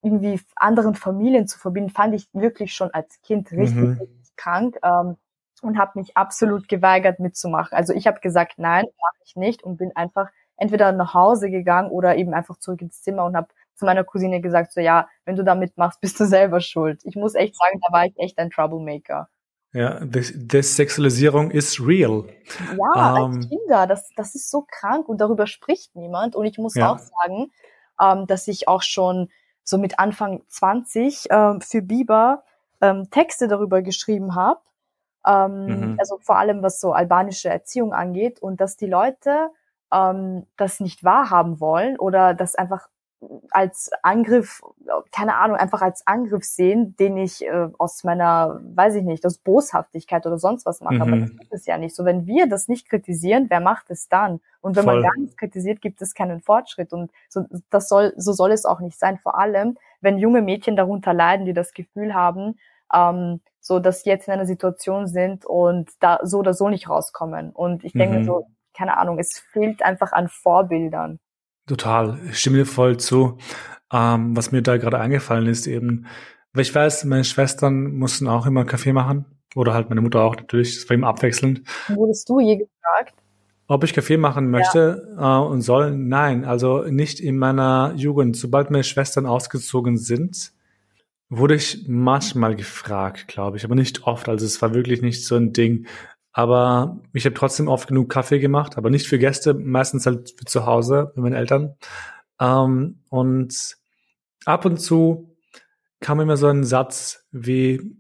[0.02, 3.98] irgendwie anderen Familien zu verbinden, fand ich wirklich schon als Kind richtig, mhm.
[4.00, 5.18] richtig krank ähm,
[5.62, 7.76] und habe mich absolut geweigert mitzumachen.
[7.76, 11.90] Also ich habe gesagt, nein, mache ich nicht und bin einfach entweder nach Hause gegangen
[11.90, 15.36] oder eben einfach zurück ins Zimmer und habe zu meiner Cousine gesagt, so ja, wenn
[15.36, 17.02] du da mitmachst, bist du selber schuld.
[17.04, 19.30] Ich muss echt sagen, da war ich echt ein Troublemaker.
[19.74, 22.24] Ja, Desexualisierung ist real.
[22.78, 26.36] Ja, um, als ähm, Kinder, das, das ist so krank und darüber spricht niemand.
[26.36, 26.94] Und ich muss ja.
[26.94, 27.52] auch sagen,
[28.02, 29.30] ähm, dass ich auch schon
[29.66, 32.44] so mit Anfang 20 ähm, für Biber
[32.80, 34.62] ähm, Texte darüber geschrieben habe.
[35.28, 35.98] Ähm, mhm.
[36.00, 39.50] Also vor allem was so albanische Erziehung angeht und dass die Leute
[39.92, 42.88] ähm, das nicht wahrhaben wollen oder das einfach
[43.52, 44.62] als Angriff,
[45.12, 49.38] keine Ahnung, einfach als Angriff sehen, den ich äh, aus meiner, weiß ich nicht, aus
[49.38, 50.96] Boshaftigkeit oder sonst was mache.
[50.96, 51.02] Mhm.
[51.02, 51.96] Aber das gibt es ja nicht.
[51.96, 54.40] So, wenn wir das nicht kritisieren, wer macht es dann?
[54.62, 55.02] Und wenn Voll.
[55.02, 56.94] man gar nichts kritisiert, gibt es keinen Fortschritt.
[56.94, 59.18] Und so, das soll, so soll es auch nicht sein.
[59.18, 62.58] Vor allem, wenn junge Mädchen darunter leiden, die das Gefühl haben,
[62.94, 66.90] ähm, so dass sie jetzt in einer Situation sind und da so oder so nicht
[66.90, 67.52] rauskommen.
[67.52, 68.26] Und ich denke mhm.
[68.26, 71.20] so, keine Ahnung, es fehlt einfach an Vorbildern.
[71.68, 73.38] Total, ich stimme dir voll zu.
[73.92, 76.06] Ähm, was mir da gerade eingefallen ist, eben,
[76.54, 79.26] weil ich weiß, meine Schwestern mussten auch immer Kaffee machen.
[79.56, 81.62] Oder halt meine Mutter auch natürlich, das war immer abwechselnd.
[81.88, 83.14] Wurdest du je gefragt?
[83.68, 85.40] Ob ich Kaffee machen möchte ja.
[85.40, 85.96] äh, und soll?
[85.96, 88.36] Nein, also nicht in meiner Jugend.
[88.36, 90.52] Sobald meine Schwestern ausgezogen sind,
[91.30, 94.30] wurde ich manchmal gefragt, glaube ich, aber nicht oft.
[94.30, 95.88] Also es war wirklich nicht so ein Ding.
[96.38, 100.44] Aber ich habe trotzdem oft genug Kaffee gemacht, aber nicht für Gäste, meistens halt für
[100.44, 101.78] zu Hause mit meinen Eltern.
[102.42, 103.78] Ähm, und
[104.44, 105.34] ab und zu
[106.02, 107.96] kam immer so ein Satz wie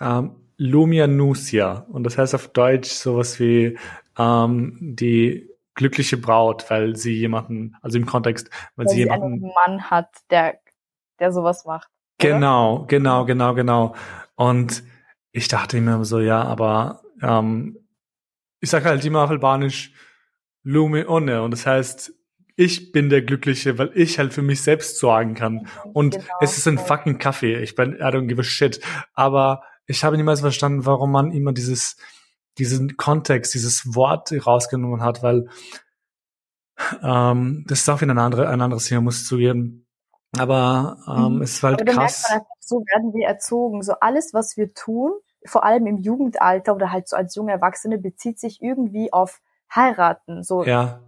[0.00, 1.84] ähm, Lumia Nusia.
[1.90, 3.76] Und das heißt auf Deutsch sowas wie
[4.16, 9.24] ähm, die glückliche Braut, weil sie jemanden, also im Kontext, weil, Weil sie sie jemanden
[9.24, 10.60] einen Mann hat, der,
[11.18, 11.88] der sowas macht.
[12.20, 12.28] oder?
[12.28, 13.96] Genau, genau, genau, genau.
[14.36, 14.84] Und
[15.32, 17.78] ich dachte mir so, ja, aber ähm,
[18.60, 19.92] ich sage halt immer auf Albanisch
[20.62, 22.12] Lume Onne und das heißt,
[22.54, 25.66] ich bin der Glückliche, weil ich halt für mich selbst sorgen kann.
[25.94, 27.56] Und Genau, es ist ein fucking Kaffee.
[27.60, 28.80] Ich bin, I don't give a shit.
[29.14, 31.96] Aber ich habe niemals verstanden, warum man immer dieses,
[32.58, 35.48] diesen Kontext, dieses Wort rausgenommen hat, weil
[37.02, 39.86] ähm, das ist auch wieder ein, andere, ein anderes Thema, muss ich zugeben.
[40.38, 41.42] Aber ähm, Mhm.
[41.42, 42.24] es ist halt Aber merkt krass.
[42.28, 43.82] man einfach, so werden wir erzogen.
[43.82, 45.12] So alles, was wir tun,
[45.46, 49.40] vor allem im Jugendalter oder halt so als junge Erwachsene, bezieht sich irgendwie auf
[49.74, 50.42] heiraten.
[50.42, 51.00] So, Ja,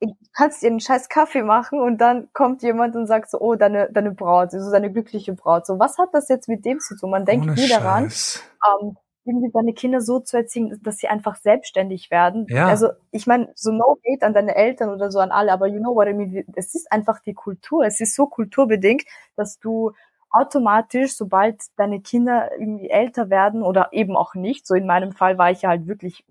[0.00, 3.54] du kannst dir einen scheiß Kaffee machen und dann kommt jemand und sagt so, oh,
[3.54, 5.66] deine, deine Braut, so deine glückliche Braut.
[5.66, 7.10] So, was hat das jetzt mit dem zu tun?
[7.10, 11.36] Man denkt ohne nie daran, ähm, irgendwie seine Kinder so zu erziehen, dass sie einfach
[11.36, 12.46] selbstständig werden.
[12.48, 12.68] Ja.
[12.68, 15.80] Also ich meine, so no hate an deine Eltern oder so an alle, aber you
[15.80, 17.84] know what I mean, es ist einfach die Kultur.
[17.84, 19.02] Es ist so kulturbedingt,
[19.34, 19.92] dass du
[20.30, 25.38] automatisch, sobald deine Kinder irgendwie älter werden oder eben auch nicht, so in meinem Fall
[25.38, 26.24] war ich ja halt wirklich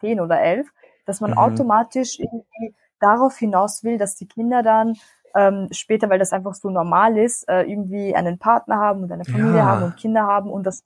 [0.00, 0.68] zehn oder elf,
[1.06, 1.38] dass man Mhm.
[1.38, 4.94] automatisch irgendwie darauf hinaus will, dass die Kinder dann
[5.34, 9.24] ähm, später, weil das einfach so normal ist, äh, irgendwie einen Partner haben und eine
[9.24, 9.66] Familie Ja.
[9.66, 10.82] haben und Kinder haben und das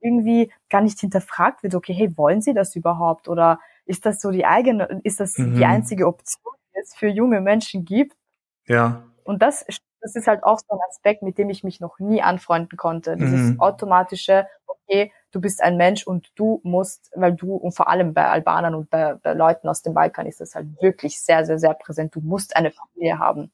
[0.00, 3.28] irgendwie gar nicht hinterfragt wird, okay, hey, wollen sie das überhaupt?
[3.28, 5.54] Oder ist das so die eigene, ist das Mhm.
[5.56, 8.14] die einzige Option, die es für junge Menschen gibt?
[8.66, 9.64] Ja, Und das,
[10.04, 13.16] das ist halt auch so ein Aspekt, mit dem ich mich noch nie anfreunden konnte.
[13.16, 13.60] Dieses Mhm.
[13.60, 18.28] automatische, okay, du bist ein Mensch und du musst, weil du, und vor allem bei
[18.28, 21.74] Albanern und bei, bei Leuten aus dem Balkan ist das halt wirklich sehr, sehr, sehr
[21.74, 22.14] präsent.
[22.14, 23.50] Du musst eine Familie haben.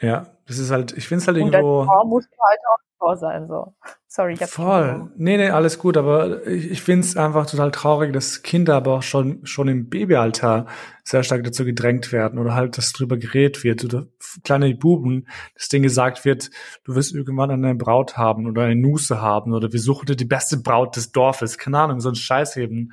[0.00, 0.26] ja.
[0.46, 1.84] Das ist halt, ich finde es halt Und als irgendwo.
[1.84, 3.74] Frau musst du halt auch Frau sein, so.
[4.06, 5.10] Sorry, ich hab dich Voll.
[5.16, 8.94] Nee, nee, alles gut, aber ich, ich finde es einfach total traurig, dass Kinder aber
[8.94, 10.66] auch schon, schon im Babyalter
[11.04, 14.06] sehr stark dazu gedrängt werden oder halt, dass drüber geredet wird oder
[14.44, 16.50] kleine Buben, dass denen gesagt wird,
[16.84, 20.24] du wirst irgendwann eine Braut haben oder eine Nuse haben oder wir suchen dir die
[20.24, 22.92] beste Braut des Dorfes, keine Ahnung, so ein Scheiß eben.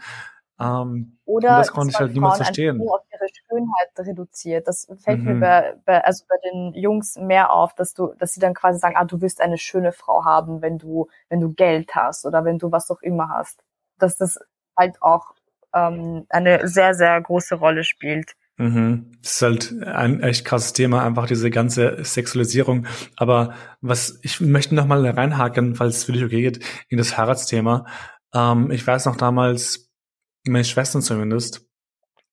[0.59, 2.77] Ähm, Oder das konnte ich halt niemals verstehen.
[2.77, 4.67] nur auf ihre Schönheit reduziert.
[4.67, 5.39] Das fällt mir Mhm.
[5.41, 8.95] bei, bei, also bei den Jungs mehr auf, dass du, dass sie dann quasi sagen,
[8.97, 12.57] ah, du wirst eine schöne Frau haben, wenn du, wenn du Geld hast oder wenn
[12.57, 13.63] du was auch immer hast.
[13.97, 14.39] Dass das
[14.77, 15.33] halt auch
[15.73, 18.33] ähm, eine sehr, sehr große Rolle spielt.
[18.57, 19.11] Mhm.
[19.21, 22.85] Das ist halt ein echt krasses Thema, einfach diese ganze Sexualisierung.
[23.17, 27.17] Aber was ich möchte noch mal reinhaken, falls es für dich okay geht, in das
[27.17, 27.85] Heiratsthema.
[28.33, 29.84] Ähm, ich weiß noch damals,
[30.47, 31.65] meine Schwestern zumindest,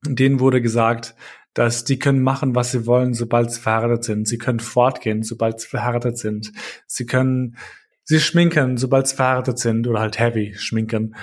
[0.05, 1.15] denen wurde gesagt,
[1.55, 4.27] dass die können machen, was sie wollen, sobald sie verheiratet sind.
[4.27, 6.53] Sie können fortgehen, sobald sie verheiratet sind.
[6.87, 7.57] Sie können
[8.05, 11.15] sie schminken, sobald sie verheiratet sind oder halt heavy schminken.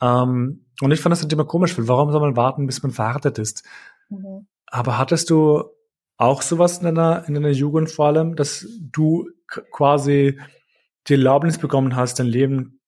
[0.00, 2.92] Ähm, und ich fand das halt immer komisch, weil warum soll man warten, bis man
[2.92, 3.64] verheiratet ist?
[4.08, 4.46] Mhm.
[4.66, 5.64] Aber hattest du
[6.16, 9.28] auch sowas in deiner, in deiner Jugend vor allem, dass du
[9.70, 10.38] quasi
[11.08, 12.80] die Erlaubnis bekommen hast, dein Leben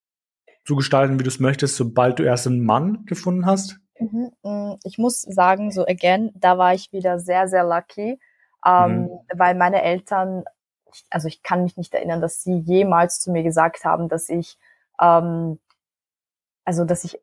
[0.67, 3.79] zu gestalten, wie du es möchtest, sobald du erst einen Mann gefunden hast?
[3.99, 4.33] Mhm.
[4.43, 8.19] mm, Ich muss sagen, so again, da war ich wieder sehr, sehr lucky,
[8.67, 9.21] ähm, Mhm.
[9.35, 10.45] weil meine Eltern,
[11.11, 14.59] also ich kann mich nicht erinnern, dass sie jemals zu mir gesagt haben, dass ich,
[15.01, 15.59] ähm,
[16.65, 17.21] also dass ich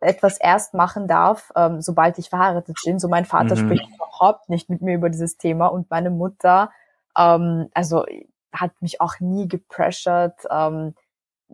[0.00, 2.98] etwas erst machen darf, ähm, sobald ich verheiratet bin.
[2.98, 3.58] So mein Vater Mhm.
[3.58, 6.70] spricht überhaupt nicht mit mir über dieses Thema und meine Mutter,
[7.16, 8.04] ähm, also
[8.52, 10.94] hat mich auch nie gepressured, ähm,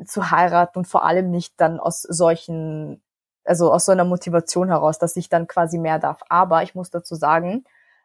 [0.06, 3.02] zu heiraten und vor allem nicht dann aus solchen,
[3.44, 6.20] also aus so einer Motivation heraus, dass ich dann quasi mehr darf.
[6.28, 7.64] Aber ich muss dazu sagen,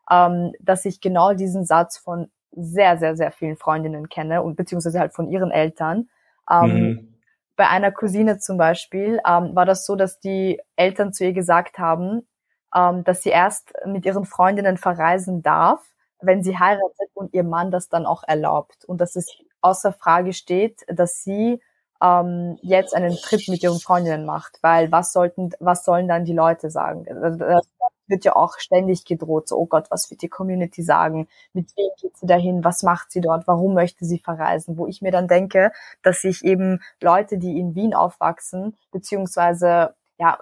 [0.10, 4.99] ähm, dass ich genau diesen Satz von sehr, sehr, sehr vielen Freundinnen kenne und beziehungsweise
[4.99, 6.10] halt von ihren Eltern.
[6.49, 7.15] Ähm, Mhm.
[7.56, 11.78] bei einer Cousine zum Beispiel ähm, war das so, dass die Eltern zu ihr gesagt
[11.78, 12.28] haben,
[12.75, 15.84] ähm, dass sie erst mit ihren Freundinnen verreisen darf,
[16.21, 18.86] wenn sie heiratet und ihr Mann das dann auch erlaubt.
[18.86, 19.30] Und dass es
[19.62, 21.62] außer Frage steht, dass sie
[22.02, 26.34] ähm, jetzt einen Trip mit ihren Freundinnen macht, weil was sollten, was sollen dann die
[26.34, 27.06] Leute sagen?
[27.10, 27.68] Also Das
[28.08, 31.28] wird ja auch ständig gedroht, so, oh Gott, was wird die Community sagen?
[31.54, 32.64] Mit wem geht sie dahin?
[32.64, 33.48] Was macht sie dort?
[33.48, 34.78] Warum möchte sie verreisen?
[34.78, 40.40] Wo ich mir dann denke, dass sich eben Leute, die in Wien aufwachsen, beziehungsweise, ja,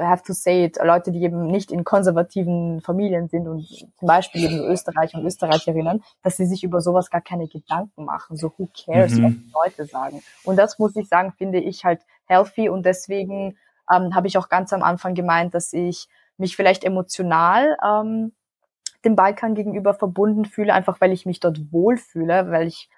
[0.00, 4.44] have to say it, Leute, die eben nicht in konservativen Familien sind und zum Beispiel
[4.44, 8.36] eben Österreicher und Österreicherinnen, dass sie sich über sowas gar keine Gedanken machen.
[8.36, 9.24] So, who cares, Mhm.
[9.24, 10.22] was die Leute sagen?
[10.44, 13.56] Und das muss ich sagen, finde ich halt healthy und deswegen
[13.92, 18.32] ähm, habe ich auch ganz am Anfang gemeint, dass ich mich vielleicht emotional ähm,
[19.04, 22.88] dem Balkan gegenüber verbunden fühle, einfach weil ich mich dort wohlfühle, weil ich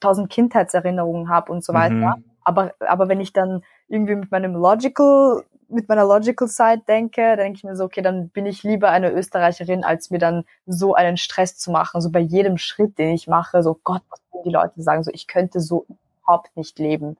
[0.00, 1.94] tausend Kindheitserinnerungen habe und so weiter.
[1.94, 2.24] Mhm.
[2.44, 7.56] Aber, aber wenn ich dann irgendwie mit meinem logical mit meiner Logical Side denke, denke
[7.56, 11.16] ich mir so, okay, dann bin ich lieber eine Österreicherin, als mir dann so einen
[11.16, 12.00] Stress zu machen.
[12.00, 15.02] So bei jedem Schritt, den ich mache, so Gott, was wollen die Leute sagen?
[15.02, 15.86] So, ich könnte so
[16.20, 17.16] überhaupt nicht leben.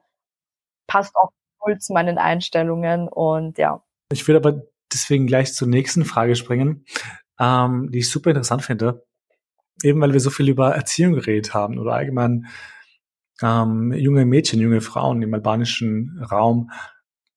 [0.87, 3.81] Passt auch voll zu meinen Einstellungen und ja.
[4.11, 4.61] Ich will aber
[4.93, 6.85] deswegen gleich zur nächsten Frage springen,
[7.39, 9.03] ähm, die ich super interessant finde.
[9.83, 12.47] Eben weil wir so viel über Erziehung geredet haben oder allgemein
[13.43, 16.71] ähm, junge Mädchen, junge Frauen im albanischen Raum.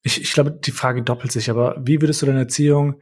[0.02, 3.00] Ich, ich glaube, die Frage doppelt sich, aber wie würdest du deine Erziehung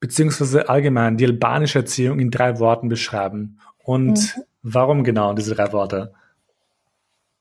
[0.00, 3.60] beziehungsweise allgemein die albanische Erziehung in drei Worten beschreiben?
[3.78, 4.42] Und mhm.
[4.62, 6.12] warum genau diese drei Worte?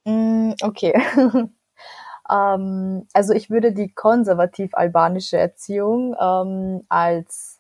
[0.06, 0.94] Mm, okay.
[2.32, 7.58] ähm, also ich würde die konservativ-albanische Erziehung ähm, als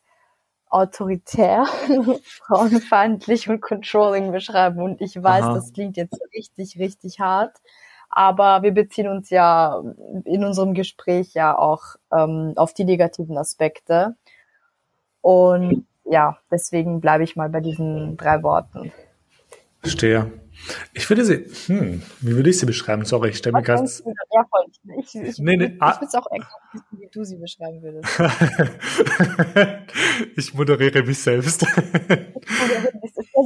[0.70, 1.66] autoritär,
[2.24, 4.82] frauenfeindlich und controlling beschreiben.
[4.82, 5.54] Und ich weiß, Aha.
[5.54, 7.58] das klingt jetzt richtig, richtig hart.
[8.18, 9.80] Aber wir beziehen uns ja
[10.26, 14.16] in unserem Gespräch ja auch ähm, auf die negativen Aspekte.
[15.22, 18.92] Und ja, deswegen bleibe ich mal bei diesen drei Worten.
[19.82, 20.32] Verstehe.
[20.96, 23.06] Ich würde sie, hm, wie würde ich sie beschreiben?
[23.06, 24.02] Sorry, ich stelle mir ganz.
[24.32, 24.66] Ja, voll.
[25.00, 25.96] Ich, ich, nee, nee, ich, ah.
[25.96, 28.20] würde es auch extra wissen, wie du sie beschreiben würdest.
[30.36, 31.68] ich moderiere mich selbst.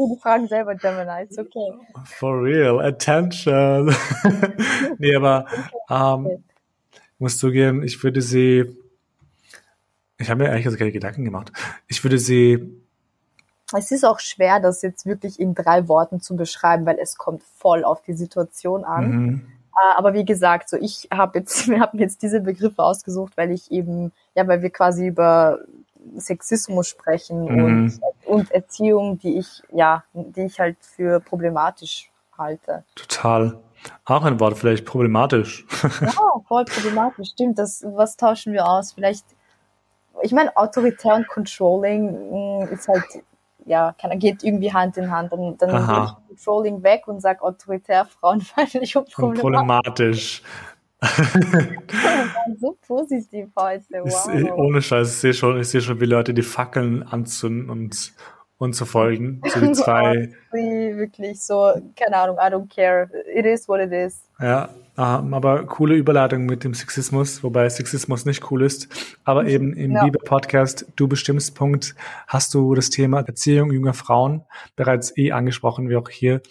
[0.02, 1.72] Stelle die Fragen selber, Gemini, it's okay.
[2.06, 3.94] For real, attention.
[4.98, 5.46] nee, aber
[5.90, 6.40] ähm, okay.
[7.20, 8.76] muss zugeben, ich würde sie,
[10.18, 11.52] ich habe mir eigentlich keine Gedanken gemacht.
[11.88, 12.78] Ich würde sie
[13.74, 17.42] es ist auch schwer, das jetzt wirklich in drei Worten zu beschreiben, weil es kommt
[17.42, 19.12] voll auf die Situation an.
[19.12, 19.46] Mhm.
[19.74, 23.52] Äh, aber wie gesagt, so ich habe jetzt, wir haben jetzt diese Begriffe ausgesucht, weil
[23.52, 25.60] ich eben, ja, weil wir quasi über
[26.18, 27.64] Sexismus sprechen mhm.
[27.64, 28.00] und,
[28.32, 32.86] und Erziehung, die ich, ja, die ich halt für problematisch halte.
[32.96, 33.60] Total.
[34.06, 35.66] Auch ein Wort, vielleicht problematisch.
[36.02, 37.60] ja, voll problematisch, stimmt.
[37.60, 38.94] Das, was tauschen wir aus?
[38.94, 39.26] Vielleicht,
[40.22, 43.04] ich meine, autoritär und controlling mm, ist halt
[43.66, 45.32] ja, kann, geht irgendwie Hand in Hand.
[45.34, 50.42] Und dann gehe ich Controlling weg und sage autoritär, frauenfeindlich und problematisch.
[52.60, 54.04] so positiv heute.
[54.04, 54.30] Wow.
[54.34, 58.14] Ich, ohne Scheiß, ich sehe schon, ich sehe schon, wie Leute die Fackeln anzünden und
[58.62, 59.42] und zu folgen.
[59.48, 60.30] So die zwei.
[60.52, 63.10] wirklich so, keine Ahnung, I don't care.
[63.34, 64.30] It is what it is.
[64.40, 64.70] Ja,
[65.00, 68.88] ähm, aber coole Überleitung mit dem Sexismus, wobei Sexismus nicht cool ist.
[69.24, 70.06] Aber eben im ja.
[70.06, 71.96] Liebe-Podcast Du bestimmst Punkt
[72.28, 74.46] hast du das Thema Erziehung junger Frauen
[74.76, 76.42] bereits eh angesprochen, wie auch hier.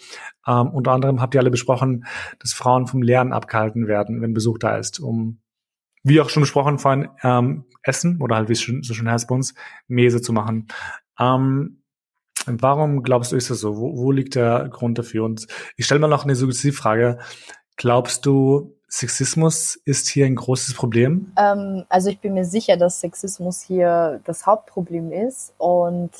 [0.45, 2.05] Ähm, unter anderem habt ihr alle besprochen,
[2.39, 5.39] dass Frauen vom Lernen abgehalten werden, wenn Besuch da ist, um
[6.03, 9.29] wie auch schon besprochen vorhin, ähm, Essen oder halt wie es schon, so schön heißt
[9.29, 9.53] bei uns,
[9.87, 10.67] Mese zu machen.
[11.17, 11.80] Ähm,
[12.45, 13.77] Warum glaubst du, ist das so?
[13.77, 15.25] Wo, wo liegt der Grund dafür?
[15.25, 17.19] Und ich stelle mal noch eine Suggestivfrage.
[17.77, 21.31] Glaubst du, Sexismus ist hier ein großes Problem?
[21.37, 25.53] Ähm, also ich bin mir sicher, dass Sexismus hier das Hauptproblem ist.
[25.57, 26.11] Und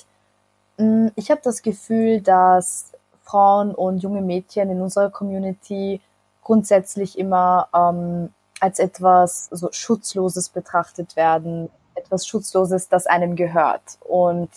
[0.77, 2.91] mh, mm, ich habe das Gefühl, dass
[3.23, 6.01] Frauen und junge Mädchen in unserer Community
[6.43, 8.29] grundsätzlich immer ähm,
[8.60, 13.97] als etwas so Schutzloses betrachtet werden, etwas Schutzloses, das einem gehört.
[14.01, 14.49] Und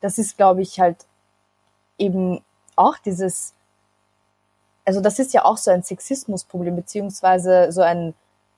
[0.00, 1.06] das ist, glaube ich, halt
[1.98, 2.42] eben
[2.76, 3.54] auch dieses,
[4.84, 8.14] also das ist ja auch so ein Sexismusproblem, beziehungsweise so ein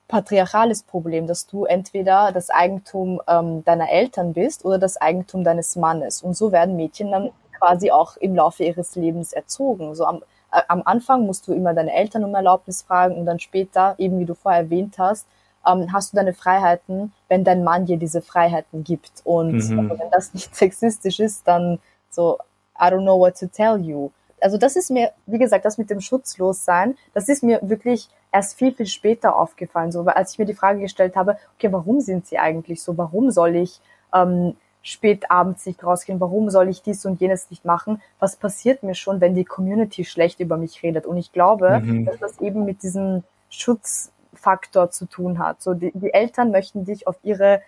[0.09, 5.77] patriarchales Problem, dass du entweder das Eigentum ähm, deiner Eltern bist oder das Eigentum deines
[5.77, 6.23] Mannes.
[6.23, 9.95] Und so werden Mädchen dann quasi auch im Laufe ihres Lebens erzogen.
[9.95, 10.23] So am,
[10.53, 14.19] äh, am Anfang musst du immer deine Eltern um Erlaubnis fragen und dann später, eben
[14.19, 15.27] wie du vorher erwähnt hast,
[15.67, 19.13] ähm, hast du deine Freiheiten, wenn dein Mann dir diese Freiheiten gibt.
[19.25, 19.91] Und mhm.
[19.91, 22.39] wenn das nicht sexistisch ist, dann so,
[22.79, 24.11] I don't know what to tell you.
[24.41, 28.57] Also das ist mir, wie gesagt, das mit dem Schutzlossein, das ist mir wirklich erst
[28.57, 29.93] viel, viel später aufgefallen.
[29.93, 32.97] So, als ich mir die Frage gestellt habe, okay, warum sind sie eigentlich so?
[32.97, 33.81] Warum soll ich
[34.15, 36.21] ähm, spät abends nicht rausgehen?
[36.21, 38.01] Warum soll ich dies und jenes nicht machen?
[38.19, 41.07] Was passiert mir schon, wenn die Community schlecht über mich redet?
[41.07, 42.07] Und ich glaube, mhm.
[42.07, 45.63] dass das eben mit diesem Schutz Faktor zu tun hat.
[45.63, 47.63] So die, die Eltern möchten dich auf ihre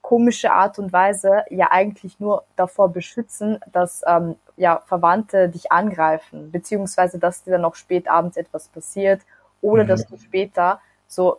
[0.00, 6.50] komische Art und Weise ja eigentlich nur davor beschützen, dass ähm, ja Verwandte dich angreifen,
[6.50, 9.22] beziehungsweise dass dir dann noch spät abends etwas passiert
[9.60, 9.88] oder mhm.
[9.88, 11.38] dass du später so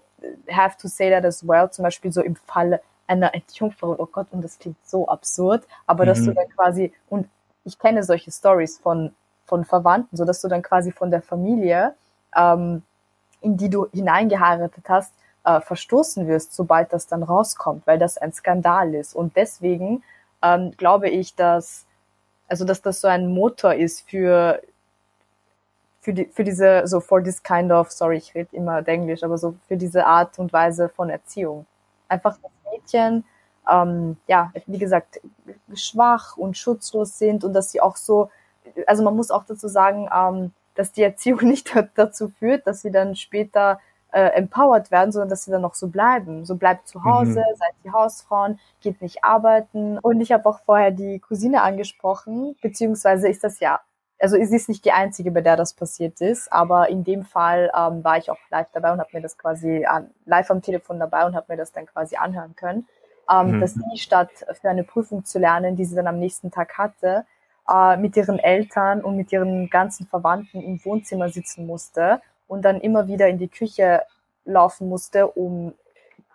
[0.50, 4.28] have to say that as well, zum Beispiel so im Falle einer Entjungferung, oh Gott,
[4.32, 6.08] und das klingt so absurd, aber mhm.
[6.08, 6.36] dass du mhm.
[6.36, 7.28] dann quasi, und
[7.66, 9.14] ich kenne solche Stories von,
[9.46, 11.96] von Verwandten, so dass du dann quasi von der Familie
[12.36, 12.84] ähm,
[13.44, 18.34] in die du hineingeheiratet hast, äh, verstoßen wirst, sobald das dann rauskommt, weil das ein
[18.34, 19.16] Skandal ist.
[19.16, 20.04] Und deswegen
[20.42, 21.86] ähm, glaube ich, dass
[22.48, 24.62] also dass das so ein Motor ist für
[26.02, 29.38] für die für diese so for this kind of sorry ich rede immer Englisch aber
[29.38, 31.66] so für diese Art und Weise von Erziehung
[32.10, 33.24] einfach dass Mädchen
[33.70, 35.22] ähm, ja, wie gesagt,
[35.74, 38.30] schwach und schutzlos sind und dass sie auch so,
[38.88, 42.92] also man muss auch dazu sagen, ähm, dass die Erziehung nicht dazu führt, dass sie
[42.92, 43.80] dann später
[44.12, 46.46] äh, empowered werden, sondern dass sie dann noch so bleiben.
[46.46, 47.56] So bleibt zu Hause, mhm.
[47.58, 49.98] seid die Hausfrauen, geht nicht arbeiten.
[50.00, 53.80] Und ich habe auch vorher die Cousine angesprochen, beziehungsweise ist das ja,
[54.20, 57.72] also sie ist nicht die einzige, bei der das passiert ist, aber in dem Fall
[57.76, 61.00] ähm, war ich auch live dabei und habe mir das quasi an, live am Telefon
[61.00, 62.88] dabei und habe mir das dann quasi anhören können
[63.30, 63.62] ähm, mhm.
[63.62, 64.30] dass sie statt
[64.62, 67.26] für eine Prüfung zu lernen, die sie dann am nächsten Tag hatte,
[67.70, 72.82] äh, mit ihren Eltern und mit ihren ganzen Verwandten im Wohnzimmer sitzen musste und dann
[72.82, 74.04] immer wieder in die Küche
[74.46, 75.74] laufen musste, um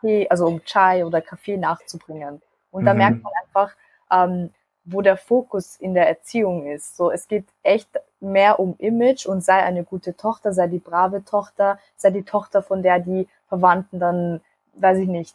[0.00, 2.40] Tee, also um Chai oder Kaffee nachzubringen.
[2.70, 2.98] Und da mhm.
[2.98, 3.76] merkt man einfach,
[4.10, 4.50] ähm,
[4.84, 6.96] wo der Fokus in der Erziehung ist.
[6.96, 7.88] So, es geht echt
[8.20, 12.62] mehr um Image und sei eine gute Tochter, sei die brave Tochter, sei die Tochter,
[12.62, 14.40] von der die Verwandten dann,
[14.74, 15.34] weiß ich nicht,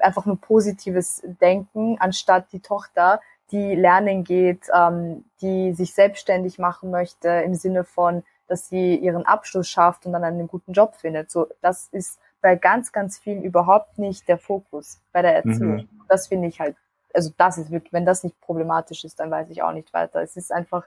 [0.00, 6.90] einfach nur positives Denken, anstatt die Tochter, die lernen geht, ähm, die sich selbstständig machen
[6.90, 11.30] möchte im Sinne von, dass sie ihren Abschluss schafft und dann einen guten Job findet.
[11.30, 15.76] So, das ist bei ganz, ganz vielen überhaupt nicht der Fokus bei der Erziehung.
[15.76, 16.02] Mhm.
[16.08, 16.76] Das finde ich halt,
[17.14, 20.22] also das ist wirklich, wenn das nicht problematisch ist, dann weiß ich auch nicht weiter.
[20.22, 20.86] Es ist einfach,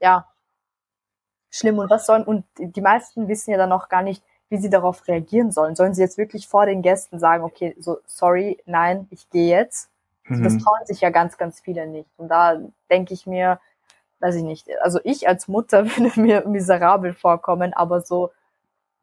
[0.00, 0.26] ja,
[1.50, 1.78] schlimm.
[1.78, 5.06] Und was sollen, und die meisten wissen ja dann auch gar nicht, wie sie darauf
[5.06, 5.76] reagieren sollen.
[5.76, 9.90] Sollen sie jetzt wirklich vor den Gästen sagen, okay, so sorry, nein, ich gehe jetzt?
[10.28, 10.44] Mhm.
[10.44, 12.08] Das trauen sich ja ganz, ganz viele nicht.
[12.16, 12.60] Und da
[12.90, 13.60] denke ich mir,
[14.20, 18.30] weiß ich nicht, also ich als Mutter würde mir miserabel vorkommen, aber so,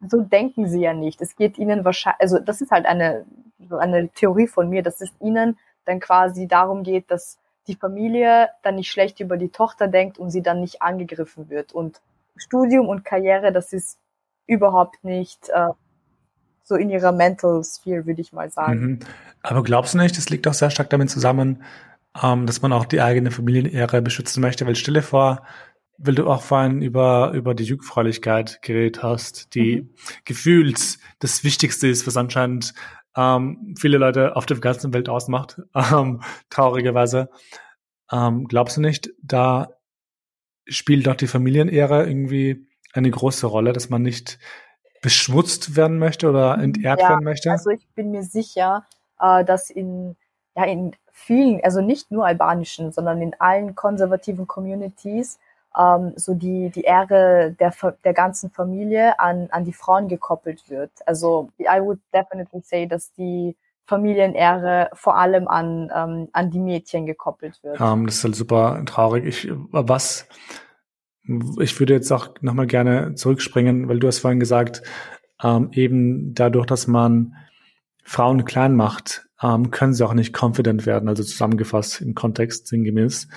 [0.07, 1.21] so denken sie ja nicht.
[1.21, 3.25] Es geht ihnen wahrscheinlich, also das ist halt eine,
[3.69, 8.75] eine Theorie von mir, dass es ihnen dann quasi darum geht, dass die Familie dann
[8.75, 11.73] nicht schlecht über die Tochter denkt und sie dann nicht angegriffen wird.
[11.73, 12.01] Und
[12.35, 13.97] Studium und Karriere, das ist
[14.45, 15.69] überhaupt nicht äh,
[16.65, 18.79] so in ihrer Mental Sphere, würde ich mal sagen.
[18.79, 18.99] Mhm.
[19.43, 21.63] Aber glaubst du nicht, das liegt auch sehr stark damit zusammen,
[22.21, 24.65] ähm, dass man auch die eigene Familienehre beschützen möchte?
[24.65, 25.43] Weil stelle vor,
[25.97, 29.89] weil du auch vorhin über, über die Jungfräulichkeit geredet hast, die mhm.
[30.25, 32.73] gefühlt das Wichtigste ist, was anscheinend
[33.15, 37.29] ähm, viele Leute auf der ganzen Welt ausmacht, ähm, traurigerweise.
[38.11, 39.69] Ähm, glaubst du nicht, da
[40.67, 44.39] spielt doch die Familienehre irgendwie eine große Rolle, dass man nicht
[45.05, 47.51] beschmutzt werden möchte oder entehrt ja, werden möchte?
[47.51, 48.87] Also ich bin mir sicher,
[49.21, 50.15] äh, dass in,
[50.55, 55.37] ja, in vielen, also nicht nur albanischen, sondern in allen konservativen Communities
[55.77, 57.71] ähm, so die, die Ehre der,
[58.03, 60.89] der ganzen Familie an, an die Frauen gekoppelt wird.
[61.05, 67.05] Also I would definitely say, dass die Familienehre vor allem an, ähm, an die Mädchen
[67.05, 67.79] gekoppelt wird.
[67.79, 69.25] Um, ähm, das ist halt super traurig.
[69.25, 70.27] Ich, was,
[71.59, 74.83] ich würde jetzt auch nochmal gerne zurückspringen, weil du hast vorhin gesagt,
[75.43, 77.35] ähm, eben dadurch, dass man
[78.03, 83.27] Frauen klein macht, ähm, können sie auch nicht confident werden, also zusammengefasst im Kontext sinngemäß.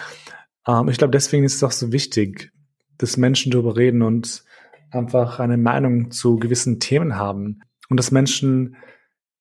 [0.66, 2.53] Ähm, ich glaube, deswegen ist es auch so wichtig,
[2.98, 4.44] dass Menschen darüber reden und
[4.90, 8.77] einfach eine Meinung zu gewissen Themen haben und dass Menschen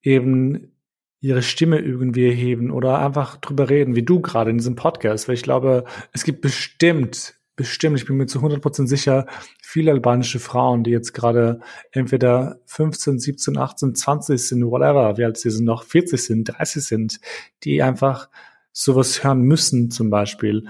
[0.02, 0.74] eben
[1.20, 5.36] ihre Stimme irgendwie erheben oder einfach drüber reden, wie du gerade in diesem Podcast, weil
[5.36, 9.26] ich glaube, es gibt bestimmt bestimmt, ich bin mir zu 100% sicher,
[9.62, 11.60] viele albanische Frauen, die jetzt gerade
[11.92, 16.84] entweder 15, 17, 18, 20 sind, whatever, wie alt sie sind, noch 40 sind, 30
[16.84, 17.20] sind,
[17.64, 18.30] die einfach
[18.72, 20.68] sowas hören müssen zum Beispiel,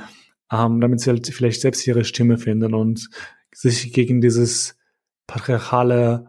[0.52, 3.10] ähm, damit sie halt vielleicht selbst ihre Stimme finden und
[3.54, 4.78] sich gegen dieses
[5.28, 6.28] patriarchale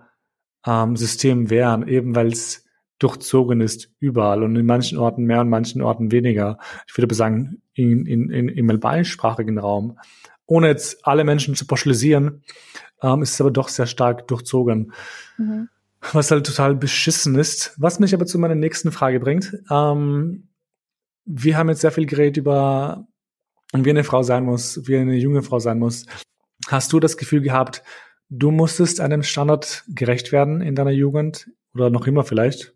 [0.67, 2.65] ähm, System wehren, eben weil es
[2.99, 6.59] durchzogen ist überall und in manchen Orten mehr und manchen Orten weniger.
[6.89, 9.99] Ich würde sagen, in, in, in, im albanischsprachigen Raum
[10.49, 12.43] ohne jetzt alle Menschen zu pauschalisieren,
[13.03, 14.93] ähm, ist es aber doch sehr stark durchzogen.
[15.37, 15.69] Mhm.
[16.13, 17.75] Was halt total beschissen ist.
[17.77, 19.53] Was mich aber zu meiner nächsten Frage bringt.
[19.71, 20.49] Ähm,
[21.25, 23.07] wir haben jetzt sehr viel geredet über,
[23.73, 26.07] wie eine Frau sein muss, wie eine junge Frau sein muss.
[26.69, 27.83] Hast du das Gefühl gehabt,
[28.31, 32.75] du musstest einem Standard gerecht werden in deiner Jugend oder noch immer vielleicht?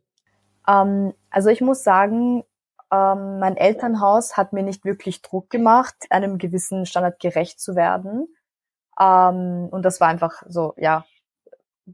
[0.69, 2.45] Ähm, also ich muss sagen,
[2.93, 8.29] ähm, mein Elternhaus hat mir nicht wirklich Druck gemacht, einem gewissen Standard gerecht zu werden.
[9.01, 11.05] Ähm, und das war einfach so, ja,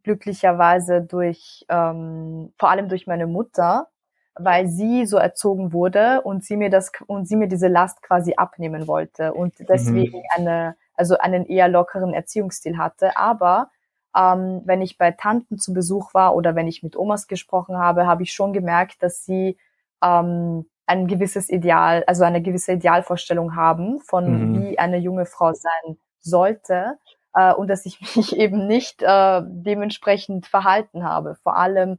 [0.03, 3.89] glücklicherweise durch, ähm, vor allem durch meine Mutter,
[4.35, 8.35] weil sie so erzogen wurde und sie mir das und sie mir diese Last quasi
[8.37, 9.67] abnehmen wollte und mhm.
[9.69, 10.25] deswegen mhm.
[10.37, 13.17] eine, also einen eher lockeren Erziehungsstil hatte.
[13.17, 13.71] Aber
[14.17, 18.07] ähm, wenn ich bei Tanten zu Besuch war oder wenn ich mit Omas gesprochen habe,
[18.07, 19.57] habe ich schon gemerkt, dass sie
[20.03, 24.63] ähm, ein gewisses Ideal, also eine gewisse Idealvorstellung haben von mhm.
[24.63, 26.99] wie eine junge Frau sein sollte
[27.35, 31.37] äh, und dass ich mich eben nicht äh, dementsprechend verhalten habe.
[31.43, 31.99] Vor allem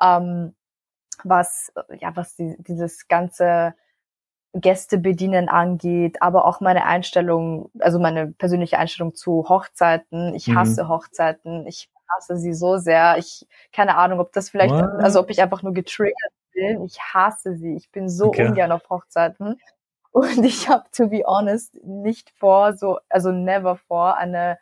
[0.00, 0.54] ähm,
[1.22, 3.74] was, ja, was die, dieses ganze
[4.54, 10.34] Gäste bedienen angeht, aber auch meine Einstellung, also meine persönliche Einstellung zu Hochzeiten.
[10.34, 10.58] Ich mhm.
[10.58, 10.88] hasse mhm.
[10.88, 11.66] Hochzeiten.
[11.66, 13.18] Ich hasse sie so sehr.
[13.18, 15.04] Ich, keine Ahnung, ob das vielleicht, What?
[15.04, 16.82] also ob ich einfach nur getriggert bin.
[16.84, 17.74] Ich hasse sie.
[17.74, 18.46] Ich bin so okay.
[18.46, 19.56] ungern auf Hochzeiten.
[20.12, 24.58] Und ich habe, to be honest, nicht vor, so, also never vor, eine,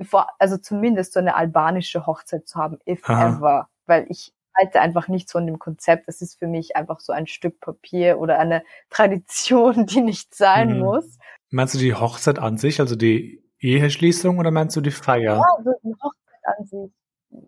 [0.00, 3.36] vor, also zumindest so eine albanische Hochzeit zu haben, if Aha.
[3.36, 3.68] ever.
[3.86, 6.08] Weil ich halte einfach nichts von dem Konzept.
[6.08, 10.74] Das ist für mich einfach so ein Stück Papier oder eine Tradition, die nicht sein
[10.74, 10.80] mhm.
[10.80, 11.18] muss.
[11.50, 15.36] Meinst du die Hochzeit an sich, also die Eheschließung oder meinst du die Feier?
[15.36, 16.92] Ja, so die Hochzeit an sich.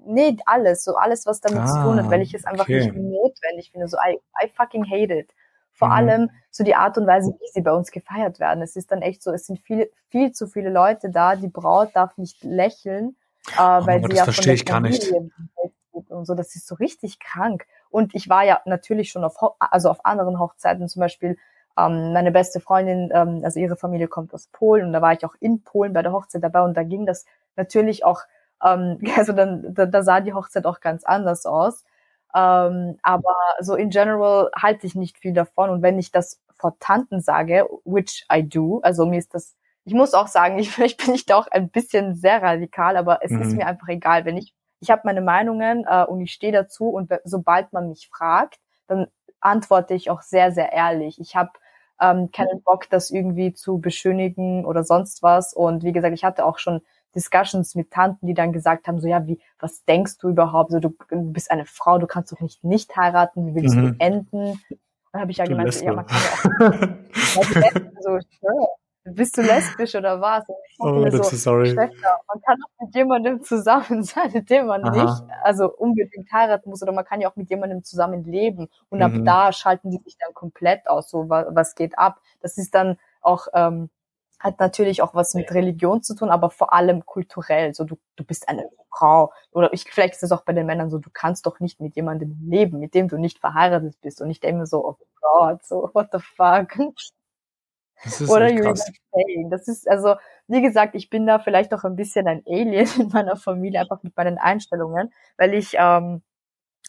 [0.08, 2.80] Nee, alles, so alles, was damit ah, zu tun hat, weil ich es einfach okay.
[2.80, 3.88] nicht notwendig finde.
[3.88, 5.34] So, I, I fucking hate it.
[5.72, 5.94] Vor mhm.
[5.94, 8.62] allem so die Art und Weise, wie sie bei uns gefeiert werden.
[8.62, 11.36] Es ist dann echt so, es sind viel, viel zu viele Leute da.
[11.36, 13.16] Die Braut darf nicht lächeln,
[13.48, 15.30] äh, oh weil sie ja von der Familie
[16.08, 16.34] und so.
[16.34, 17.66] Das ist so richtig krank.
[17.90, 21.36] Und ich war ja natürlich schon auf, also auf anderen Hochzeiten, zum Beispiel
[21.78, 25.24] ähm, meine beste Freundin, ähm, also ihre Familie kommt aus Polen und da war ich
[25.24, 27.24] auch in Polen bei der Hochzeit dabei und da ging das
[27.56, 28.22] natürlich auch,
[28.64, 31.84] ähm, also dann, da, da sah die Hochzeit auch ganz anders aus.
[32.34, 36.78] Ähm, aber so in general halte ich nicht viel davon und wenn ich das vor
[36.78, 41.04] Tanten sage, which I do, also mir ist das, ich muss auch sagen, ich, vielleicht
[41.04, 43.42] bin ich da auch ein bisschen sehr radikal, aber es mhm.
[43.42, 46.88] ist mir einfach egal, wenn ich ich habe meine Meinungen äh, und ich stehe dazu
[46.88, 49.08] und sobald man mich fragt, dann
[49.40, 51.20] antworte ich auch sehr, sehr ehrlich.
[51.20, 51.50] Ich habe
[52.00, 55.52] ähm, keinen Bock, das irgendwie zu beschönigen oder sonst was.
[55.52, 56.80] Und wie gesagt, ich hatte auch schon
[57.14, 60.72] Discussions mit Tanten, die dann gesagt haben, so ja, wie, was denkst du überhaupt?
[60.72, 63.98] So, du, du bist eine Frau, du kannst doch nicht nicht heiraten, wie willst mhm.
[63.98, 64.60] du enden?
[65.12, 67.44] Dann habe ich ja du gemeint, ja, man kann ja auch
[68.00, 68.68] so, sure
[69.14, 70.44] bist du lesbisch oder was?
[70.78, 71.70] Oh, so, sorry.
[71.70, 75.02] Schwester, man kann auch mit jemandem zusammen sein, mit dem man Aha.
[75.02, 78.68] nicht, also unbedingt heiraten muss, oder man kann ja auch mit jemandem zusammen leben.
[78.90, 79.04] Und mhm.
[79.04, 82.20] ab da schalten die sich dann komplett aus, so was, was geht ab.
[82.40, 83.90] Das ist dann auch, ähm,
[84.38, 87.74] hat natürlich auch was mit Religion zu tun, aber vor allem kulturell.
[87.74, 89.32] So, du, du bist eine Frau.
[89.52, 91.96] Oder ich, vielleicht ist es auch bei den Männern so, du kannst doch nicht mit
[91.96, 94.20] jemandem leben, mit dem du nicht verheiratet bist.
[94.20, 96.68] Und ich denke mir so, oh Gott, so, what the fuck?
[98.04, 99.50] Das ist Oder saying.
[99.50, 100.14] Das ist, also,
[100.46, 104.02] wie gesagt, ich bin da vielleicht auch ein bisschen ein Alien in meiner Familie, einfach
[104.02, 106.22] mit meinen Einstellungen, weil ich ähm,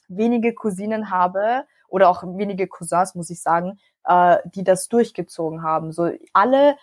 [0.08, 5.92] wenige Cousinen habe oder auch wenige Cousins, muss ich sagen, äh, die das durchgezogen haben.
[5.92, 6.78] So alle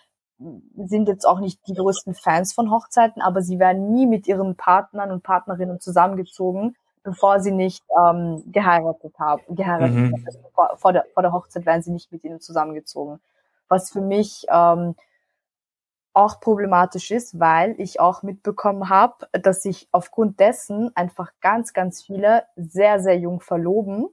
[0.75, 4.55] sind jetzt auch nicht die größten Fans von Hochzeiten, aber sie werden nie mit ihren
[4.55, 9.41] Partnern und Partnerinnen zusammengezogen, bevor sie nicht ähm, geheiratet haben.
[9.49, 10.11] Geheiratet mhm.
[10.13, 10.23] haben.
[10.25, 13.19] Also vor, vor, der, vor der Hochzeit werden sie nicht mit ihnen zusammengezogen
[13.67, 14.95] was für mich ähm,
[16.13, 22.03] auch problematisch ist, weil ich auch mitbekommen habe, dass sich aufgrund dessen einfach ganz, ganz
[22.03, 24.07] viele sehr, sehr jung verloben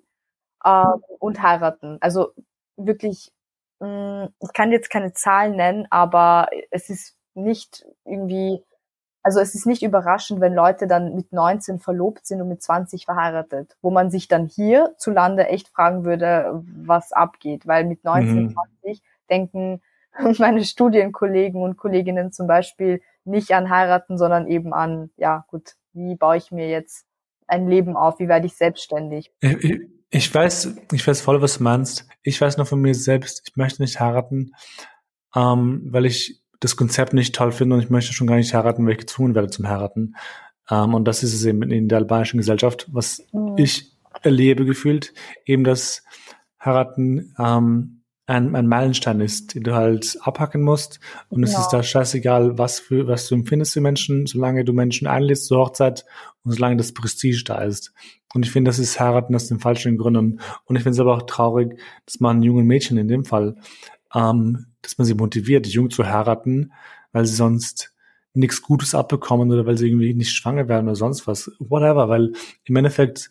[0.64, 1.98] ähm, und heiraten.
[2.00, 2.32] Also
[2.76, 3.32] wirklich,
[3.80, 8.62] ich kann jetzt keine Zahlen nennen, aber es ist nicht irgendwie,
[9.22, 13.04] also es ist nicht überraschend, wenn Leute dann mit 19 verlobt sind und mit 20
[13.04, 18.04] verheiratet, wo man sich dann hier zu Lande echt fragen würde, was abgeht, weil mit
[18.04, 18.54] 19, mhm.
[18.82, 19.82] 20 denken
[20.38, 26.14] meine Studienkollegen und Kolleginnen zum Beispiel nicht an heiraten, sondern eben an, ja gut, wie
[26.14, 27.06] baue ich mir jetzt
[27.46, 29.32] ein Leben auf, wie werde ich selbstständig?
[30.10, 32.06] Ich, weiß, ich weiß voll, was du meinst.
[32.22, 34.52] Ich weiß nur von mir selbst, ich möchte nicht heiraten,
[35.34, 38.86] ähm, weil ich das Konzept nicht toll finde und ich möchte schon gar nicht heiraten,
[38.86, 40.14] weil ich gezwungen werde zum Heiraten.
[40.70, 43.58] Ähm, und das ist es eben in der albanischen Gesellschaft, was mhm.
[43.58, 43.92] ich
[44.22, 45.12] erlebe gefühlt,
[45.44, 46.04] eben das
[46.64, 51.00] Heiraten ähm, ein, ein Meilenstein ist, den du halt abhacken musst.
[51.28, 51.60] Und es ja.
[51.60, 55.58] ist da scheißegal, was für, was du empfindest für Menschen, solange du Menschen einlädst zur
[55.58, 56.04] Hochzeit
[56.42, 57.92] und solange das Prestige da ist.
[58.32, 60.40] Und ich finde, das ist Heiraten aus den falschen Gründen.
[60.64, 63.56] Und ich finde es aber auch traurig, dass man jungen Mädchen in dem Fall,
[64.14, 66.72] ähm, dass man sie motiviert, jung zu heiraten,
[67.12, 67.92] weil sie sonst
[68.32, 71.52] nichts Gutes abbekommen oder weil sie irgendwie nicht schwanger werden oder sonst was.
[71.58, 72.32] Whatever, weil
[72.64, 73.30] im Endeffekt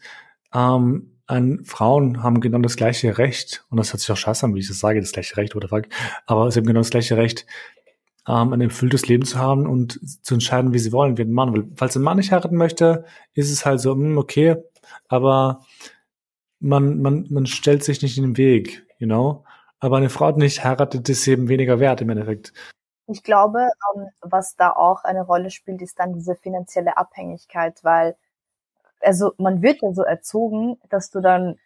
[0.53, 4.55] ähm, an Frauen haben genau das gleiche Recht, und das hört sich auch scheiße an,
[4.55, 5.85] wie ich das sage, das gleiche Recht, oder fuck,
[6.25, 7.45] aber sie haben genau das gleiche Recht,
[8.27, 11.53] ähm, ein erfülltes Leben zu haben und zu entscheiden, wie sie wollen, wie ein Mann.
[11.53, 14.55] Weil, falls ein Mann nicht heiraten möchte, ist es halt so, mh, hm, okay,
[15.07, 15.61] aber
[16.59, 19.43] man, man, man stellt sich nicht in den Weg, you know?
[19.79, 22.53] Aber eine Frau, nicht heiratet, ist eben weniger wert im Endeffekt.
[23.07, 28.15] Ich glaube, ähm, was da auch eine Rolle spielt, ist dann diese finanzielle Abhängigkeit, weil
[29.03, 31.57] also man wird ja so erzogen, dass du dann,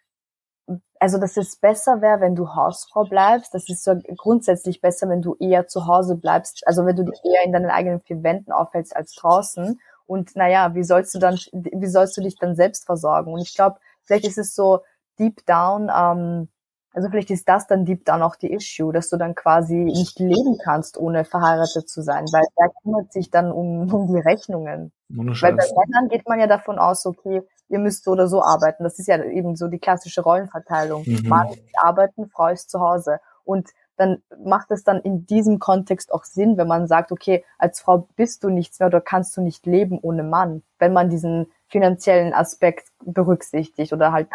[1.00, 3.54] also dass es besser wäre, wenn du Hausfrau bleibst.
[3.54, 7.20] Das ist so grundsätzlich besser, wenn du eher zu Hause bleibst, also wenn du dich
[7.24, 9.80] eher in deinen eigenen vier Wänden aufhältst als draußen.
[10.06, 13.32] Und naja, wie sollst du dann, wie sollst du dich dann selbst versorgen?
[13.32, 14.80] Und ich glaube, vielleicht ist es so
[15.18, 16.48] deep down, ähm,
[16.92, 20.18] also vielleicht ist das dann deep down auch die Issue, dass du dann quasi nicht
[20.18, 24.92] leben kannst, ohne verheiratet zu sein, weil wer kümmert sich dann um, um die Rechnungen.
[25.08, 28.84] Weil bei Männern geht man ja davon aus, okay, ihr müsst so oder so arbeiten.
[28.84, 31.04] Das ist ja eben so die klassische Rollenverteilung.
[31.06, 31.28] Mhm.
[31.28, 33.20] Mann ist arbeiten, Frau ist zu Hause.
[33.44, 37.80] Und dann macht es dann in diesem Kontext auch Sinn, wenn man sagt, okay, als
[37.80, 41.50] Frau bist du nichts mehr oder kannst du nicht leben ohne Mann, wenn man diesen
[41.68, 44.28] finanziellen Aspekt berücksichtigt oder halt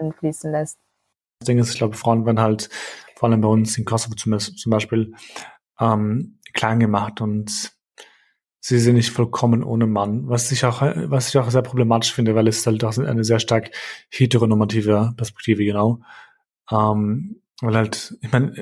[0.00, 0.78] einfließen lässt.
[1.40, 2.68] Das Ding ist, ich glaube, Frauen werden halt,
[3.16, 5.14] vor allem bei uns in Kosovo zum, Beispiel,
[5.80, 7.75] ähm, klein gemacht und
[8.68, 12.34] sie sind nicht vollkommen ohne Mann, was ich auch, was ich auch sehr problematisch finde,
[12.34, 13.70] weil es halt auch eine sehr stark
[14.10, 16.00] heteronormative Perspektive, genau.
[16.72, 18.52] Ähm, weil halt, ich meine,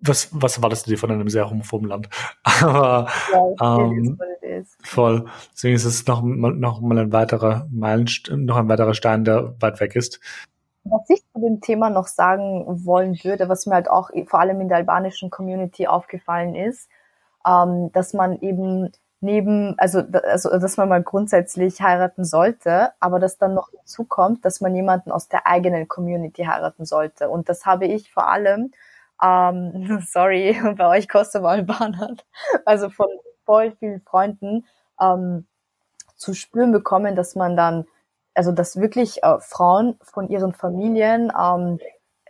[0.00, 2.08] was, was erwartest du dir von einem sehr homophoben Land?
[2.62, 4.16] Aber ja, ähm,
[4.80, 5.26] voll.
[5.52, 9.80] Deswegen ist es noch, noch mal ein weiterer Meilenstein, noch ein weiterer Stein, der weit
[9.80, 10.20] weg ist.
[10.84, 14.60] Was ich zu dem Thema noch sagen wollen würde, was mir halt auch vor allem
[14.60, 16.88] in der albanischen Community aufgefallen ist,
[17.44, 18.90] ähm, dass man eben
[19.20, 24.60] neben, also, also dass man mal grundsätzlich heiraten sollte, aber dass dann noch hinzukommt, dass
[24.60, 27.28] man jemanden aus der eigenen Community heiraten sollte.
[27.28, 28.72] Und das habe ich vor allem,
[29.22, 32.18] ähm, sorry, bei euch Kosovo-Albanern,
[32.64, 33.08] also von
[33.44, 34.66] voll vielen Freunden
[35.00, 35.46] ähm,
[36.16, 37.86] zu spüren bekommen, dass man dann,
[38.34, 41.78] also dass wirklich äh, Frauen von ihren Familien ähm,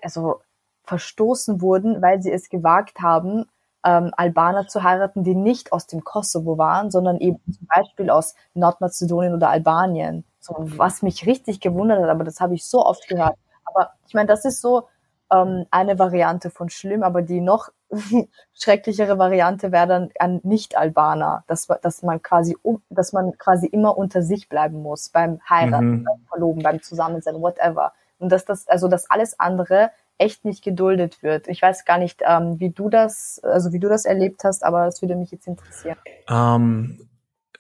[0.03, 0.41] also
[0.85, 3.47] verstoßen wurden, weil sie es gewagt haben,
[3.85, 8.35] ähm, Albaner zu heiraten, die nicht aus dem Kosovo waren, sondern eben zum Beispiel aus
[8.55, 10.25] Nordmazedonien oder Albanien.
[10.41, 13.37] So, was mich richtig gewundert hat, aber das habe ich so oft gehört.
[13.65, 14.89] Aber ich meine, das ist so
[15.33, 17.69] ähm, eine Variante von schlimm, aber die noch
[18.53, 22.57] schrecklichere Variante wäre dann ein Nicht-Albaner, dass, dass man quasi
[22.91, 26.05] dass man quasi immer unter sich bleiben muss beim Heiraten, mhm.
[26.05, 27.93] beim Verloben, beim Zusammensein, whatever.
[28.19, 31.49] Und dass das, also dass alles andere echt nicht geduldet wird.
[31.49, 34.85] Ich weiß gar nicht, ähm, wie du das, also wie du das erlebt hast, aber
[34.85, 35.97] das würde mich jetzt interessieren.
[36.29, 37.09] Ähm,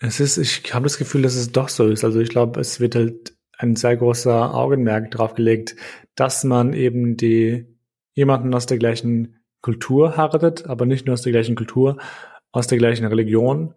[0.01, 2.05] es ist, ich habe das Gefühl, dass es doch so ist.
[2.05, 5.77] Also ich glaube, es wird halt ein sehr großer Augenmerk drauf gelegt,
[6.15, 7.67] dass man eben die
[8.15, 11.99] jemanden aus der gleichen Kultur heiratet, aber nicht nur aus der gleichen Kultur,
[12.53, 13.75] aus der gleichen Religion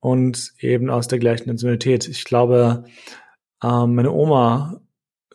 [0.00, 2.08] und eben aus der gleichen Nationalität.
[2.08, 2.84] Ich glaube,
[3.62, 4.80] ähm, meine Oma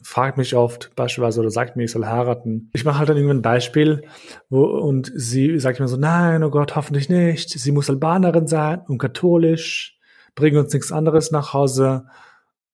[0.02, 2.70] fragt mich oft beispielsweise oder sagt mir, ich soll heiraten.
[2.74, 4.04] Ich mache halt dann irgendwann ein Beispiel
[4.49, 7.49] wo, und sie sagt mir so, nein, oh Gott, hoffentlich nicht.
[7.49, 9.97] Sie muss Albanerin sein und katholisch,
[10.36, 12.06] bringen uns nichts anderes nach Hause.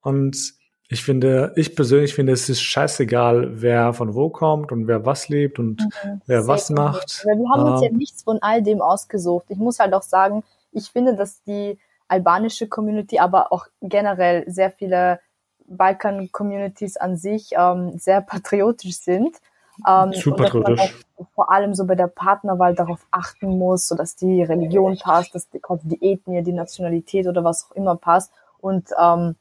[0.02, 0.54] Und
[0.90, 5.28] ich finde, ich persönlich finde, es ist scheißegal, wer von wo kommt und wer was
[5.28, 6.78] lebt und mhm, wer was gut.
[6.78, 7.26] macht.
[7.26, 9.46] Aber wir haben uns ja nichts von all dem ausgesucht.
[9.50, 14.72] Ich muss halt auch sagen, ich finde, dass die albanische Community, aber auch generell sehr
[14.72, 15.20] viele
[15.68, 19.38] Balkan-Communities an sich ähm, sehr patriotisch sind.
[19.88, 21.05] Ähm, Super patriotisch.
[21.36, 25.49] Vor allem so bei der Partnerwahl darauf achten muss, so dass die Religion passt, dass
[25.49, 28.32] die, die Ethnie, die Nationalität oder was auch immer passt.
[28.59, 29.36] Und ähm,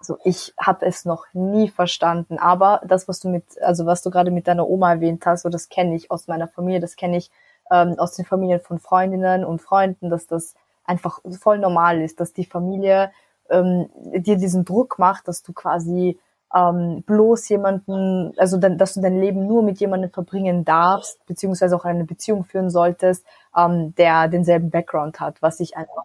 [0.00, 2.38] so ich habe es noch nie verstanden.
[2.38, 5.48] Aber das, was du mit, also was du gerade mit deiner Oma erwähnt hast, so
[5.48, 7.30] das kenne ich aus meiner Familie, das kenne ich
[7.70, 10.54] ähm, aus den Familien von Freundinnen und Freunden, dass das
[10.84, 13.12] einfach voll normal ist, dass die Familie
[13.50, 16.18] ähm, dir diesen Druck macht, dass du quasi
[16.54, 21.76] ähm, bloß jemanden, also dann, dass du dein Leben nur mit jemandem verbringen darfst, beziehungsweise
[21.76, 23.24] auch eine Beziehung führen solltest,
[23.56, 26.04] ähm, der denselben Background hat, was ich einfach,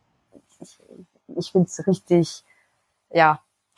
[0.61, 0.79] ich,
[1.35, 2.43] ich finde es richtig,
[3.11, 3.41] ja.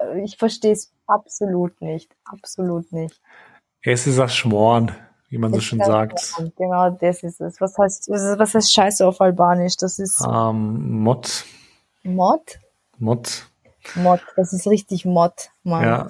[0.00, 3.20] äh, ich verstehe es absolut nicht, absolut nicht.
[3.82, 4.92] Es ist das Schmoren
[5.34, 6.32] wie man so schön sagt.
[6.56, 7.60] Genau, das ist es.
[7.60, 9.76] Was heißt, was heißt Scheiße auf Albanisch?
[9.76, 10.22] Das ist.
[10.24, 11.44] Ähm, Mod.
[12.04, 12.60] Mod?
[12.98, 13.46] Mod.
[13.96, 15.82] Mod, das ist richtig Mod, Mann.
[15.82, 16.08] Ja,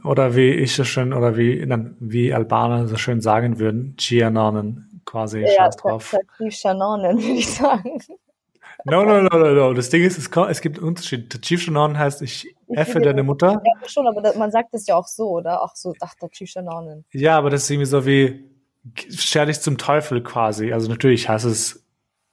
[0.04, 1.64] oder wie ich so schön, oder wie,
[2.00, 6.16] wie Albaner so schön sagen würden, Chianonen, quasi, ja, scheiß drauf.
[6.48, 8.00] Chianonen, würde ich sagen.
[8.86, 9.72] No, no, no, no, no.
[9.74, 11.40] Das Ding ist, es, es gibt einen Unterschied.
[11.42, 13.62] Chief Shananen heißt, ich effe deine Mutter.
[13.64, 15.62] Ja, schon, aber man sagt es ja auch so, oder?
[15.62, 17.04] Auch so, ach, der Chief Shananen.
[17.12, 18.44] Ja, aber das ist irgendwie so wie,
[19.10, 20.72] scher dich zum Teufel quasi.
[20.72, 21.84] Also natürlich heißt es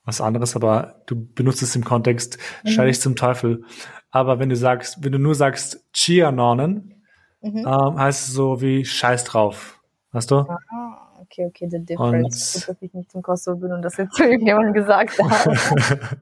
[0.04, 3.02] was anderes, aber du benutzt es im Kontext, scher dich mhm.
[3.02, 3.64] zum Teufel.
[4.10, 7.04] Aber wenn du sagst, wenn du nur sagst Chia-Nornen,
[7.41, 7.58] mhm.
[7.58, 9.82] ähm, heißt es so wie Scheiß drauf.
[10.12, 10.36] Weißt du?
[10.36, 12.56] Ah, okay, okay, the difference.
[12.56, 16.20] Und, Gut, dass ich nicht zum Kosovo bin und das jetzt zu irgendjemandem gesagt habe.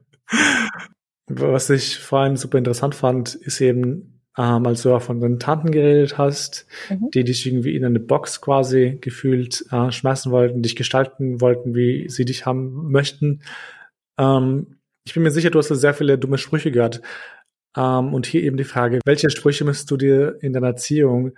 [1.26, 5.38] was ich vor allem super interessant fand, ist eben, ähm, als du auch von deinen
[5.38, 7.10] Tanten geredet hast, mhm.
[7.10, 12.08] die dich irgendwie in eine Box quasi gefühlt äh, schmeißen wollten, dich gestalten wollten, wie
[12.08, 13.42] sie dich haben möchten.
[14.18, 17.02] Ähm, ich bin mir sicher, du hast da sehr viele dumme Sprüche gehört.
[17.76, 21.32] Ähm, und hier eben die Frage, welche Sprüche müsst du dir in deiner Erziehung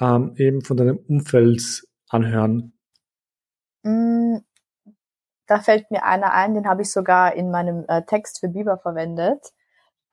[0.00, 2.72] ähm, eben von deinem Umfeld anhören?
[3.82, 4.38] Mm,
[5.46, 8.78] da fällt mir einer ein, den habe ich sogar in meinem äh, Text für Biber
[8.78, 9.52] verwendet.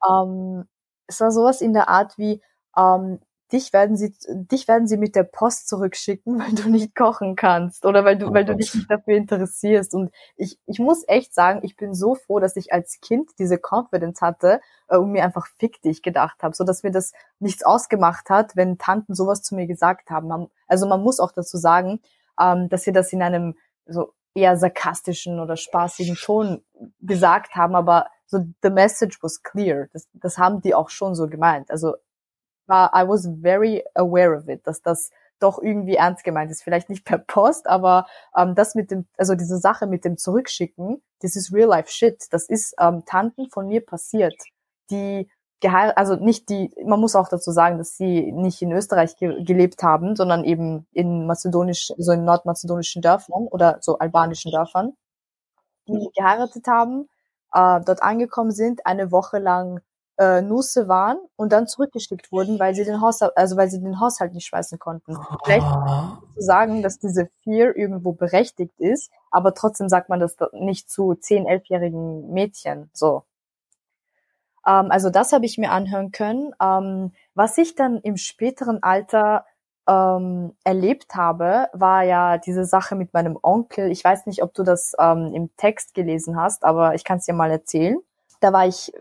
[0.08, 0.64] Ähm,
[1.06, 2.42] es war sowas in der Art wie,
[2.76, 3.20] ähm,
[3.52, 7.84] dich werden sie, dich werden sie mit der Post zurückschicken, weil du nicht kochen kannst
[7.84, 9.94] oder weil du, oh weil du dich nicht dafür interessierst.
[9.94, 13.58] Und ich, ich muss echt sagen, ich bin so froh, dass ich als Kind diese
[13.58, 17.62] Confidence hatte äh, und mir einfach fick dich gedacht habe, so dass mir das nichts
[17.62, 20.48] ausgemacht hat, wenn Tanten sowas zu mir gesagt haben.
[20.66, 22.00] Also man muss auch dazu sagen,
[22.40, 23.54] ähm, dass wir das in einem
[23.86, 26.64] so eher sarkastischen oder spaßigen Ton
[27.00, 29.88] gesagt haben, aber so the message was clear.
[29.92, 31.70] Das, das haben die auch schon so gemeint.
[31.70, 31.94] Also
[32.66, 36.62] war, I was very aware of it, dass das doch irgendwie ernst gemeint ist.
[36.62, 38.06] Vielleicht nicht per Post, aber
[38.36, 42.26] ähm, das mit dem, also diese Sache mit dem Zurückschicken, das ist real life shit.
[42.30, 44.34] Das ist ähm, Tanten von mir passiert,
[44.90, 45.28] die
[45.62, 49.42] geheiratet, also nicht die, man muss auch dazu sagen, dass sie nicht in Österreich ge
[49.44, 54.92] gelebt haben, sondern eben in mazedonisch, so in nordmazedonischen Dörfern oder so albanischen Dörfern,
[55.88, 57.08] die geheiratet haben,
[57.54, 59.80] äh, dort angekommen sind, eine Woche lang
[60.18, 63.98] äh, Nusse waren und dann zurückgeschickt wurden, weil sie den Haushalt, also weil sie den
[63.98, 65.16] Haushalt nicht schmeißen konnten.
[65.44, 66.18] Vielleicht Ah.
[66.34, 71.14] zu sagen, dass diese Fear irgendwo berechtigt ist, aber trotzdem sagt man das nicht zu
[71.14, 72.90] zehn, elfjährigen Mädchen.
[72.92, 73.22] So.
[74.66, 76.52] Ähm, also das habe ich mir anhören können.
[76.60, 79.44] Ähm, was ich dann im späteren Alter
[79.88, 83.90] ähm, erlebt habe, war ja diese Sache mit meinem Onkel.
[83.90, 87.26] Ich weiß nicht, ob du das ähm, im Text gelesen hast, aber ich kann es
[87.26, 87.98] dir mal erzählen.
[88.40, 88.92] Da war ich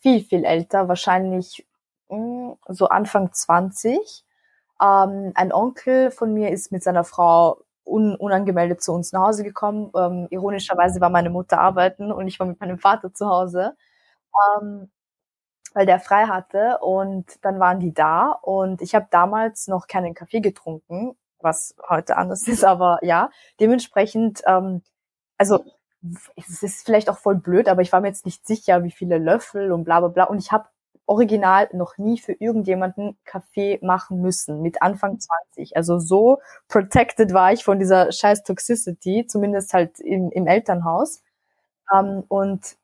[0.00, 1.66] viel, viel älter, wahrscheinlich
[2.08, 4.24] hm, so Anfang 20.
[4.82, 9.44] Ähm, ein Onkel von mir ist mit seiner Frau un unangemeldet zu uns nach Hause
[9.44, 9.90] gekommen.
[9.96, 13.76] Ähm, ironischerweise war meine Mutter arbeiten und ich war mit meinem Vater zu Hause.
[14.60, 14.90] Ähm,
[15.74, 20.14] weil der frei hatte und dann waren die da und ich habe damals noch keinen
[20.14, 24.82] Kaffee getrunken, was heute anders ist, aber ja, dementsprechend, ähm,
[25.36, 25.64] also
[26.36, 29.18] es ist vielleicht auch voll blöd, aber ich war mir jetzt nicht sicher, wie viele
[29.18, 30.68] Löffel und bla bla bla und ich habe
[31.08, 35.76] original noch nie für irgendjemanden Kaffee machen müssen mit Anfang 20.
[35.76, 36.38] Also so
[36.68, 41.22] protected war ich von dieser scheiß Toxicity, zumindest halt im, im Elternhaus.
[41.92, 42.76] Ähm, und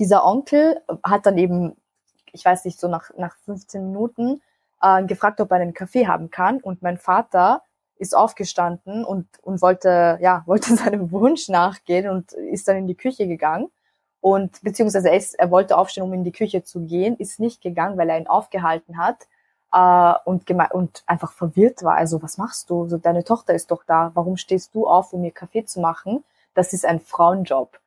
[0.00, 1.76] dieser Onkel hat dann eben
[2.32, 4.42] ich weiß nicht, so nach, nach 15 Minuten
[4.82, 6.60] äh, gefragt, ob er einen Kaffee haben kann.
[6.60, 7.62] Und mein Vater
[7.96, 12.94] ist aufgestanden und, und wollte, ja, wollte seinem Wunsch nachgehen und ist dann in die
[12.94, 13.68] Küche gegangen.
[14.20, 17.62] Und beziehungsweise er, ist, er wollte aufstehen, um in die Küche zu gehen, ist nicht
[17.62, 19.28] gegangen, weil er ihn aufgehalten hat
[19.72, 21.94] äh, und, und einfach verwirrt war.
[21.94, 22.88] Also, was machst du?
[22.88, 24.10] So, deine Tochter ist doch da.
[24.14, 26.24] Warum stehst du auf, um ihr Kaffee zu machen?
[26.54, 27.78] Das ist ein Frauenjob.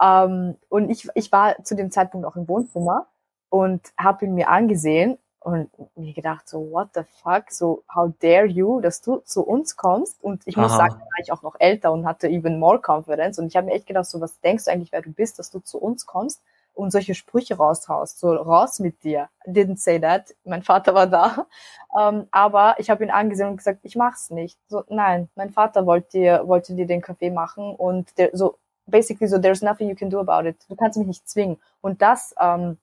[0.00, 3.06] Ähm, und ich, ich war zu dem Zeitpunkt auch im Wohnzimmer
[3.54, 7.52] und habe ihn mir angesehen und mir gedacht so what the fuck?
[7.52, 10.20] So how dare you dass du zu uns kommst?
[10.24, 10.78] Und ich muss Aha.
[10.78, 13.38] sagen da war ich auch noch älter und hatte even more confidence.
[13.38, 15.52] Und ich habe mir echt gedacht so was denkst du eigentlich wer du bist dass
[15.52, 16.42] du zu uns kommst
[16.72, 18.18] und solche Sprüche raushaust?
[18.18, 19.28] So raus mit dir.
[19.46, 20.34] Didn't say that.
[20.42, 21.46] Mein Vater war da.
[21.96, 24.58] Ähm, aber ich habe ihn angesehen und gesagt ich mach's nicht.
[24.66, 29.28] So nein mein Vater wollte dir wollte dir den Kaffee machen und der, so basically
[29.28, 30.56] so there's nothing you can do about it.
[30.68, 31.60] Du kannst mich nicht zwingen.
[31.80, 32.78] Und das ähm,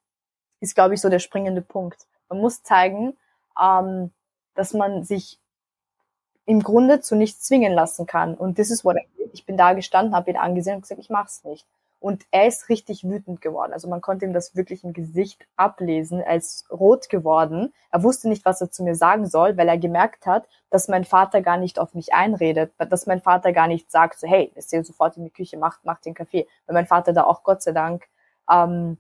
[0.62, 2.08] ist, glaube ich, so der springende Punkt.
[2.30, 3.18] Man muss zeigen,
[3.62, 4.12] ähm,
[4.56, 5.40] dass man sich
[6.46, 8.36] im Grunde zu nichts zwingen lassen kann.
[8.36, 9.34] Und das ist what I did.
[9.34, 11.66] Ich bin da gestanden, habe ihn angesehen und gesagt, ich mach's nicht.
[12.00, 13.74] Und er ist richtig wütend geworden.
[13.74, 16.20] Also man konnte ihm das wirklich im Gesicht ablesen.
[16.20, 17.74] Er ist rot geworden.
[17.92, 21.06] Er wusste nicht, was er zu mir sagen soll, weil er gemerkt hat, dass mein
[21.06, 24.72] Vater gar nicht auf mich einredet, dass mein Vater gar nicht sagt, so, hey, ist
[24.72, 26.48] hier sofort in die Küche, macht, macht den Kaffee.
[26.66, 28.08] Weil mein Vater da auch Gott sei Dank
[28.50, 28.98] ähm,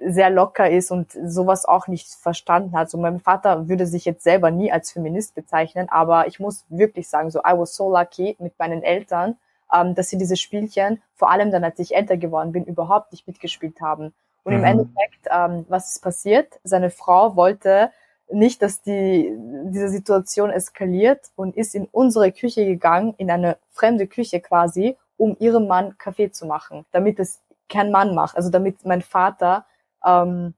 [0.00, 2.90] sehr locker ist und sowas auch nicht verstanden hat.
[2.90, 7.08] So mein Vater würde sich jetzt selber nie als Feminist bezeichnen, aber ich muss wirklich
[7.08, 9.36] sagen, so I was so lucky mit meinen Eltern,
[9.72, 13.26] ähm, dass sie diese Spielchen, vor allem dann, als ich älter geworden bin, überhaupt nicht
[13.26, 14.12] mitgespielt haben.
[14.42, 14.58] Und mhm.
[14.58, 16.60] im Endeffekt, ähm, was ist passiert?
[16.64, 17.90] Seine Frau wollte
[18.30, 19.32] nicht, dass die,
[19.66, 25.36] diese Situation eskaliert und ist in unsere Küche gegangen, in eine fremde Küche quasi, um
[25.38, 28.36] ihrem Mann Kaffee zu machen, damit es kein Mann macht.
[28.36, 29.64] Also damit mein Vater
[30.04, 30.54] ähm,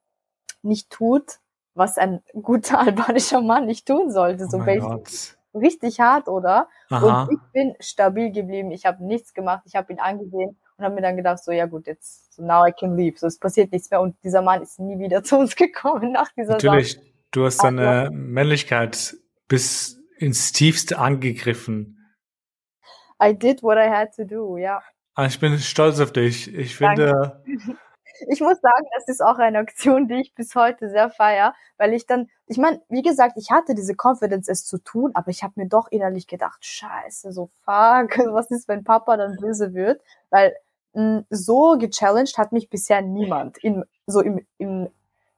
[0.63, 1.39] nicht tut,
[1.75, 4.47] was ein guter albanischer Mann nicht tun sollte.
[4.49, 5.03] So Oh
[5.59, 6.69] richtig hart, oder?
[6.91, 7.23] Aha.
[7.25, 8.71] Und ich bin stabil geblieben.
[8.71, 9.63] Ich habe nichts gemacht.
[9.67, 12.67] Ich habe ihn angesehen und habe mir dann gedacht, so ja gut, jetzt so now
[12.67, 13.19] I can leave.
[13.19, 14.01] So es passiert nichts mehr.
[14.01, 17.07] Und dieser Mann ist nie wieder zu uns gekommen nach dieser Natürlich, Sache.
[17.31, 19.17] du hast deine Männlichkeit
[19.49, 21.93] bis ins Tiefste angegriffen.
[23.23, 24.83] I did what I had to do, ja.
[25.15, 26.55] Ah, Ich bin stolz auf dich.
[26.55, 27.43] Ich finde,
[28.29, 31.93] ich muss sagen, das ist auch eine Aktion, die ich bis heute sehr feier, weil
[31.93, 35.43] ich dann, ich meine, wie gesagt, ich hatte diese Confidence, es zu tun, aber ich
[35.43, 40.01] habe mir doch innerlich gedacht, scheiße, so fuck, was ist, wenn Papa dann böse wird?
[40.31, 40.55] Weil
[40.95, 44.89] mh, so gechallenged hat mich bisher niemand, in, so im, im,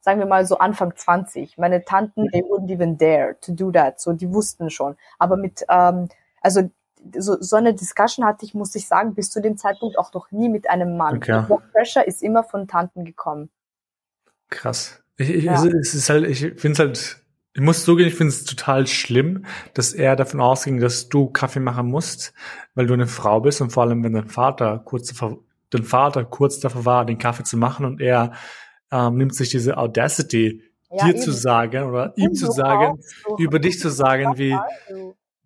[0.01, 1.59] sagen wir mal so Anfang 20.
[1.59, 4.97] Meine Tanten, they wouldn't even dare to do that, so die wussten schon.
[5.18, 6.09] Aber mit, ähm,
[6.41, 6.70] also
[7.18, 10.30] so, so eine Discussion hatte ich, muss ich sagen, bis zu dem Zeitpunkt auch noch
[10.30, 11.16] nie mit einem Mann.
[11.16, 11.44] Okay.
[11.72, 13.51] Pressure ist immer von Tanten gekommen.
[14.51, 15.03] Krass.
[15.16, 15.64] Ich, ich, ja.
[15.64, 17.24] es ist halt, ich finde es halt,
[17.55, 19.44] ich muss zugeben, ich finde es total schlimm,
[19.74, 22.32] dass er davon ausging, dass du Kaffee machen musst,
[22.74, 25.38] weil du eine Frau bist und vor allem, wenn dein Vater kurz davor,
[25.70, 28.32] dein Vater kurz davor war, den Kaffee zu machen und er
[28.92, 31.22] ähm, nimmt sich diese Audacity, ja, dir eben.
[31.22, 33.01] zu sagen oder ihm zu sagen,
[33.38, 34.57] über dich zu sagen, wie,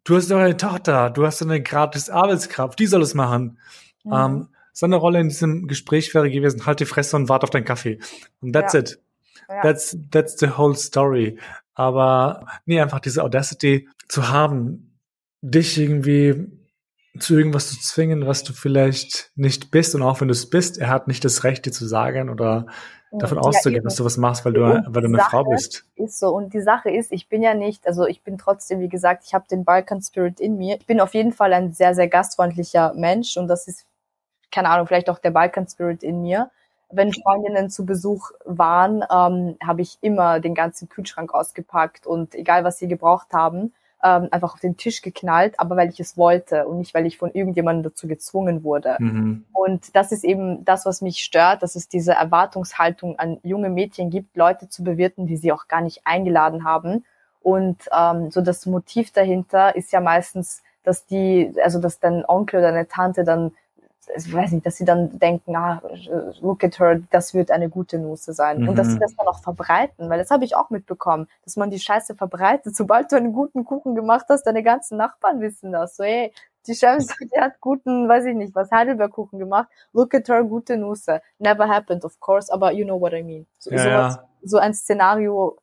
[0.04, 3.58] du hast doch eine Tochter, du hast eine gratis Arbeitskraft, die soll es machen.
[4.04, 4.12] Mhm.
[4.12, 7.64] Ähm, seine Rolle in diesem Gespräch wäre gewesen, halt die Fresse und warte auf deinen
[7.64, 7.98] Kaffee.
[8.40, 8.80] Und that's ja.
[8.80, 9.00] it.
[9.48, 9.62] Ja.
[9.62, 11.38] That's, that's the whole story.
[11.74, 14.98] Aber nee, einfach diese Audacity zu haben,
[15.42, 16.46] dich irgendwie
[17.18, 19.94] zu irgendwas zu zwingen, was du vielleicht nicht bist.
[19.94, 22.66] Und auch wenn du es bist, er hat nicht das Recht, dir zu sagen oder
[23.12, 25.84] davon ja, auszugehen, dass du was machst, weil du, weil du eine Sache Frau bist.
[25.96, 26.28] Ist so.
[26.28, 29.34] Und die Sache ist, ich bin ja nicht, also ich bin trotzdem, wie gesagt, ich
[29.34, 30.76] habe den Balkan Spirit in mir.
[30.76, 33.86] Ich bin auf jeden Fall ein sehr, sehr gastfreundlicher Mensch und das ist,
[34.50, 36.50] keine Ahnung, vielleicht auch der Balkan Spirit in mir.
[36.90, 42.64] Wenn Freundinnen zu Besuch waren, ähm, habe ich immer den ganzen Kühlschrank ausgepackt und egal
[42.64, 43.72] was sie gebraucht haben,
[44.02, 47.18] ähm, einfach auf den Tisch geknallt, aber weil ich es wollte und nicht, weil ich
[47.18, 48.96] von irgendjemandem dazu gezwungen wurde.
[48.98, 49.44] Mhm.
[49.52, 54.10] Und das ist eben das, was mich stört, dass es diese Erwartungshaltung an junge Mädchen
[54.10, 57.04] gibt, Leute zu bewirten, die sie auch gar nicht eingeladen haben.
[57.40, 62.60] Und ähm, so das Motiv dahinter ist ja meistens, dass die, also dass dein Onkel
[62.60, 63.52] oder deine Tante dann
[64.14, 65.80] ich weiß nicht, dass sie dann denken, ah,
[66.40, 68.62] look at her, das wird eine gute Nusse sein.
[68.62, 68.68] Mhm.
[68.70, 69.00] Und dass sie mhm.
[69.00, 72.76] das dann auch verbreiten, weil das habe ich auch mitbekommen, dass man die Scheiße verbreitet.
[72.76, 75.96] Sobald du einen guten Kuchen gemacht hast, deine ganzen Nachbarn wissen das.
[75.96, 76.32] So, hey,
[76.66, 79.68] die Chefs, die hat guten, weiß ich nicht, was Heidelbergkuchen gemacht.
[79.92, 81.22] Look at her, gute Nusse.
[81.38, 83.46] Never happened, of course, aber you know what I mean.
[83.58, 85.58] So, ja, sowas, so ein Szenario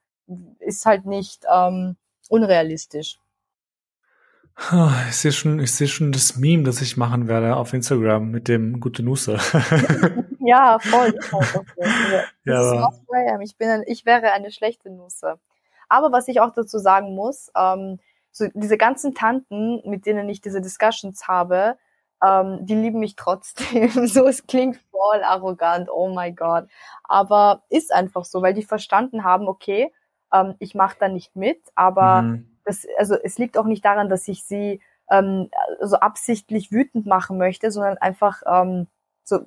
[0.59, 1.95] ist halt nicht ähm,
[2.29, 3.19] unrealistisch.
[5.09, 8.47] Ich sehe schon, ich sehe schon das Meme, das ich machen werde auf Instagram mit
[8.47, 9.37] dem gute Nusse.
[10.39, 11.17] ja, voll.
[12.43, 13.39] ja.
[13.41, 15.39] Ich bin, ein, ich wäre eine schlechte Nusse.
[15.87, 17.99] Aber was ich auch dazu sagen muss, ähm,
[18.31, 21.77] so diese ganzen Tanten, mit denen ich diese Discussions habe,
[22.21, 23.89] ähm, die lieben mich trotzdem.
[24.07, 26.67] so, es klingt voll arrogant, oh my God.
[27.05, 29.91] Aber ist einfach so, weil die verstanden haben, okay,
[30.33, 34.09] ähm, ich mache da nicht mit, aber mhm das, also es liegt auch nicht daran,
[34.09, 35.49] dass ich sie ähm,
[35.81, 38.87] so absichtlich wütend machen möchte, sondern einfach ähm,
[39.23, 39.39] so,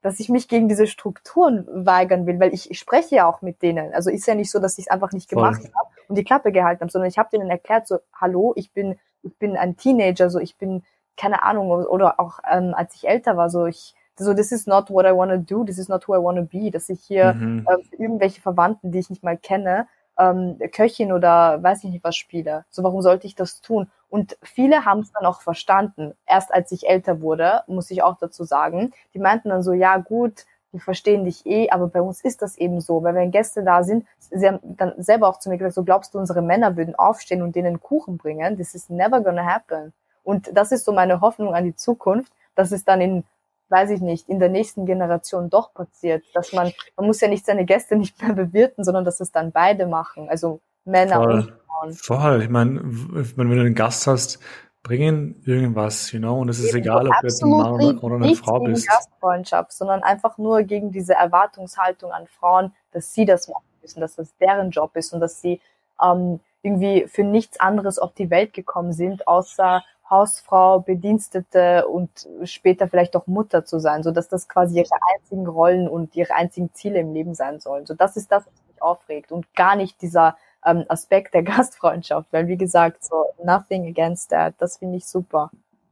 [0.00, 3.62] dass ich mich gegen diese Strukturen weigern will, weil ich, ich spreche ja auch mit
[3.62, 3.92] denen.
[3.92, 6.52] Also ist ja nicht so, dass ich es einfach nicht gemacht habe und die Klappe
[6.52, 10.30] gehalten habe, sondern ich habe denen erklärt, so, hallo, ich bin, ich bin ein Teenager,
[10.30, 10.84] so ich bin,
[11.16, 14.88] keine Ahnung, oder auch ähm, als ich älter war, so ich, so this is not
[14.90, 17.02] what I want to do, this is not who I want to be, dass ich
[17.02, 17.66] hier mhm.
[17.68, 19.88] äh, irgendwelche Verwandten, die ich nicht mal kenne,
[20.18, 22.64] ähm, Köchin oder weiß ich nicht was spiele.
[22.70, 23.90] So, warum sollte ich das tun?
[24.08, 26.14] Und viele haben es dann auch verstanden.
[26.26, 29.96] Erst als ich älter wurde, muss ich auch dazu sagen, die meinten dann so, ja
[29.98, 33.62] gut, die verstehen dich eh, aber bei uns ist das eben so, weil wenn Gäste
[33.62, 36.76] da sind, sie haben dann selber auch zu mir gesagt, so glaubst du, unsere Männer
[36.76, 38.56] würden aufstehen und denen Kuchen bringen?
[38.56, 39.92] This is never gonna happen.
[40.22, 43.24] Und das ist so meine Hoffnung an die Zukunft, dass es dann in
[43.68, 47.44] weiß ich nicht, in der nächsten Generation doch passiert, dass man, man muss ja nicht
[47.44, 51.34] seine Gäste nicht mehr bewirten, sondern dass es dann beide machen, also Männer Voll.
[51.34, 51.92] und Frauen.
[51.92, 54.38] Voll, ich meine, wenn du einen Gast hast,
[54.86, 58.14] bringen irgendwas, you know, und es ist Eben, egal, ob du jetzt ein Mann oder
[58.16, 58.84] eine Frau bist.
[58.84, 64.00] Nicht Gastfreundschaft, sondern einfach nur gegen diese Erwartungshaltung an Frauen, dass sie das machen müssen,
[64.00, 65.60] dass das deren Job ist und dass sie
[66.00, 72.10] ähm, irgendwie für nichts anderes auf die Welt gekommen sind, außer Hausfrau, Bedienstete und
[72.44, 76.34] später vielleicht auch Mutter zu sein, so dass das quasi ihre einzigen Rollen und ihre
[76.34, 77.86] einzigen Ziele im Leben sein sollen.
[77.86, 82.32] So das ist das, was mich aufregt und gar nicht dieser ähm, Aspekt der Gastfreundschaft,
[82.32, 85.50] weil wie gesagt, so nothing against that, das finde ich super.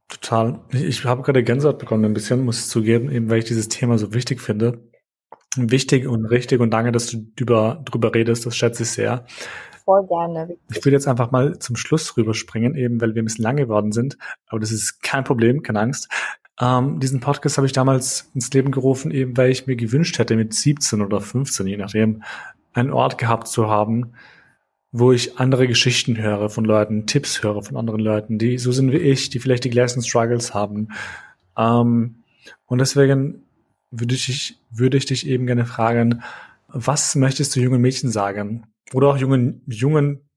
[0.08, 0.60] Total.
[0.70, 3.68] Ich, ich habe gerade Gänsehaut bekommen, ein bisschen, muss ich zugeben, eben weil ich dieses
[3.68, 4.78] Thema so wichtig finde.
[5.56, 9.24] Wichtig und richtig und danke, dass du drüber, drüber redest, das schätze ich sehr
[9.84, 10.56] voll gerne.
[10.70, 13.92] Ich würde jetzt einfach mal zum Schluss rüberspringen, eben weil wir ein bisschen lang geworden
[13.92, 14.18] sind.
[14.46, 16.08] Aber das ist kein Problem, keine Angst.
[16.60, 20.36] Ähm, diesen Podcast habe ich damals ins Leben gerufen, eben weil ich mir gewünscht hätte,
[20.36, 22.22] mit 17 oder 15, je nachdem,
[22.72, 24.12] einen Ort gehabt zu haben,
[24.92, 28.92] wo ich andere Geschichten höre von Leuten, Tipps höre von anderen Leuten, die so sind
[28.92, 30.88] wie ich, die vielleicht die gleichen Struggles haben.
[31.56, 32.16] Ähm,
[32.66, 33.42] und deswegen
[33.90, 36.22] würde ich, würde ich dich eben gerne fragen,
[36.68, 38.66] was möchtest du jungen Mädchen sagen?
[38.92, 40.28] Oder auch jungen, jungen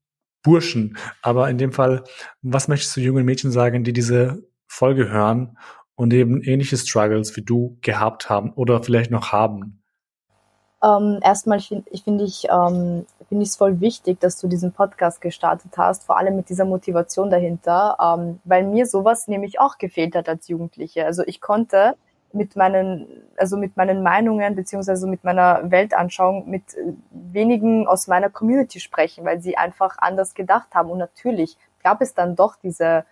[0.42, 0.96] Burschen.
[1.22, 2.04] Aber in dem Fall,
[2.42, 5.58] was möchtest du jungen Mädchen sagen, die diese Folge hören
[5.94, 9.82] und eben ähnliche Struggles wie du gehabt haben oder vielleicht noch haben?
[10.82, 15.20] Ähm, erstmal finde find ich ähm, finde ich es voll wichtig, dass du diesen Podcast
[15.20, 20.14] gestartet hast, vor allem mit dieser Motivation dahinter, ähm, weil mir sowas nämlich auch gefehlt
[20.14, 21.04] hat als Jugendliche.
[21.04, 21.96] Also ich konnte
[22.32, 23.06] mit meinen,
[23.36, 29.24] also mit meinen Meinungen beziehungsweise mit meiner Weltanschauung mit äh, wenigen aus meiner Community sprechen,
[29.24, 30.90] weil sie einfach anders gedacht haben.
[30.90, 33.04] Und natürlich gab es dann doch diese,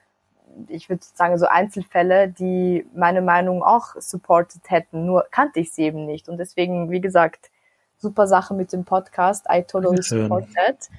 [0.68, 5.84] ich würde sagen, so Einzelfälle, die meine Meinung auch supported hätten, nur kannte ich sie
[5.84, 6.28] eben nicht.
[6.28, 7.50] Und deswegen, wie gesagt,
[7.98, 10.90] super Sache mit dem Podcast, I totally support that.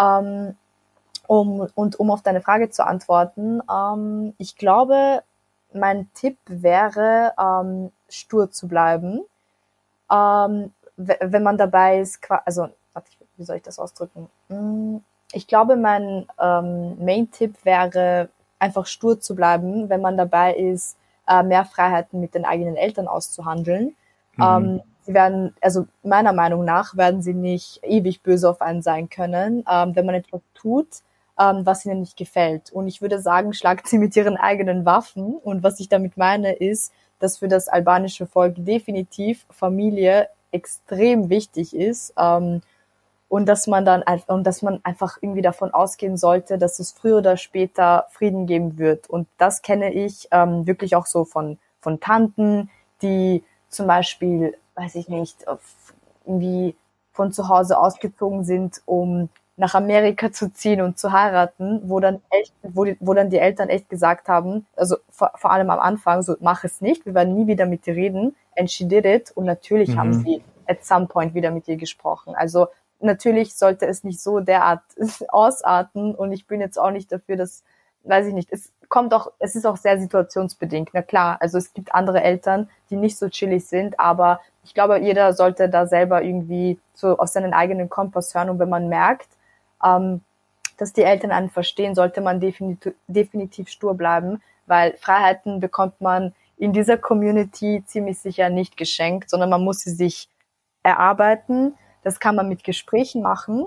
[0.00, 0.56] Ähm,
[1.26, 5.22] um, und um auf deine Frage zu antworten, ähm, ich glaube,
[5.74, 9.22] mein Tipp wäre, ähm, stur zu bleiben.
[10.10, 12.68] Ähm, wenn man dabei ist, also,
[13.36, 14.28] wie soll ich das ausdrücken?
[14.48, 15.02] Hm,
[15.32, 20.96] ich glaube, mein ähm, Main-Tipp wäre, einfach stur zu bleiben, wenn man dabei ist,
[21.26, 23.96] äh, mehr Freiheiten mit den eigenen Eltern auszuhandeln.
[24.36, 24.42] Mhm.
[24.42, 29.08] Ähm, sie werden, also meiner Meinung nach, werden sie nicht ewig böse auf einen sein
[29.08, 30.88] können, ähm, wenn man etwas tut,
[31.38, 32.72] ähm, was ihnen nicht gefällt.
[32.72, 35.36] Und ich würde sagen, schlagt sie mit ihren eigenen Waffen.
[35.36, 41.74] Und was ich damit meine, ist, dass für das albanische Volk definitiv Familie extrem wichtig
[41.74, 42.12] ist.
[42.18, 42.62] Ähm,
[43.28, 47.16] und dass man dann und dass man einfach irgendwie davon ausgehen sollte, dass es früher
[47.16, 49.08] oder später Frieden geben wird.
[49.08, 52.68] Und das kenne ich ähm, wirklich auch so von von Tanten,
[53.00, 55.46] die zum Beispiel, weiß ich nicht,
[56.26, 56.76] irgendwie
[57.12, 62.22] von zu Hause ausgezogen sind, um nach Amerika zu ziehen und zu heiraten, wo dann
[62.30, 65.78] echt, wo, die, wo dann die Eltern echt gesagt haben, also vor, vor allem am
[65.78, 69.04] Anfang, so mach es nicht, wir werden nie wieder mit dir reden, and she did
[69.04, 69.30] it.
[69.34, 69.98] Und natürlich mhm.
[69.98, 72.34] haben sie at some point wieder mit ihr gesprochen.
[72.34, 72.68] Also
[73.00, 74.82] natürlich sollte es nicht so derart
[75.28, 76.14] ausarten.
[76.14, 77.62] Und ich bin jetzt auch nicht dafür, dass,
[78.04, 81.72] weiß ich nicht, es kommt auch, es ist auch sehr situationsbedingt, na klar, also es
[81.72, 86.22] gibt andere Eltern, die nicht so chillig sind, aber ich glaube, jeder sollte da selber
[86.22, 88.50] irgendwie so aus seinen eigenen Kompass hören.
[88.50, 89.28] Und wenn man merkt,
[89.84, 90.20] ähm,
[90.78, 96.34] dass die Eltern einen verstehen, sollte man definitiv, definitiv stur bleiben, weil Freiheiten bekommt man
[96.56, 100.28] in dieser Community ziemlich sicher nicht geschenkt, sondern man muss sie sich
[100.82, 101.74] erarbeiten.
[102.02, 103.66] Das kann man mit Gesprächen machen.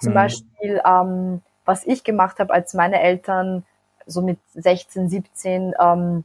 [0.00, 0.14] Zum mhm.
[0.14, 3.64] Beispiel, ähm, was ich gemacht habe, als meine Eltern
[4.06, 6.24] so mit 16, 17 ähm,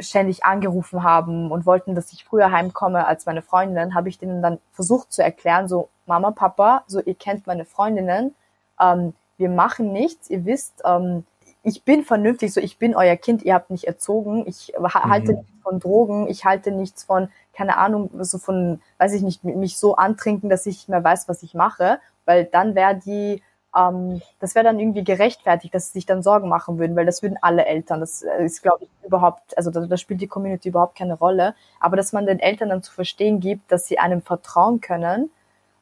[0.00, 4.42] ständig angerufen haben und wollten, dass ich früher heimkomme als meine Freundinnen, habe ich denen
[4.42, 8.34] dann versucht zu erklären, so Mama, Papa, so ihr kennt meine Freundinnen,
[8.82, 11.24] ähm, wir machen nichts, ihr wisst, ähm,
[11.62, 15.38] ich bin vernünftig, so ich bin euer Kind, ihr habt mich erzogen, ich halte mhm.
[15.38, 19.78] nichts von Drogen, ich halte nichts von, keine Ahnung, so von, weiß ich nicht, mich
[19.78, 23.42] so antrinken, dass ich nicht mehr weiß, was ich mache, weil dann wäre die,
[23.76, 27.22] ähm, das wäre dann irgendwie gerechtfertigt, dass sie sich dann Sorgen machen würden, weil das
[27.22, 30.98] würden alle Eltern, das ist, glaube ich, überhaupt, also da, da spielt die Community überhaupt
[30.98, 34.80] keine Rolle, aber dass man den Eltern dann zu verstehen gibt, dass sie einem vertrauen
[34.80, 35.30] können,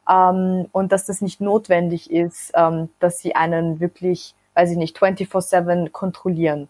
[0.09, 4.97] ähm, und dass das nicht notwendig ist, ähm, dass sie einen wirklich, weiß ich nicht,
[4.97, 6.67] 24-7 kontrollieren.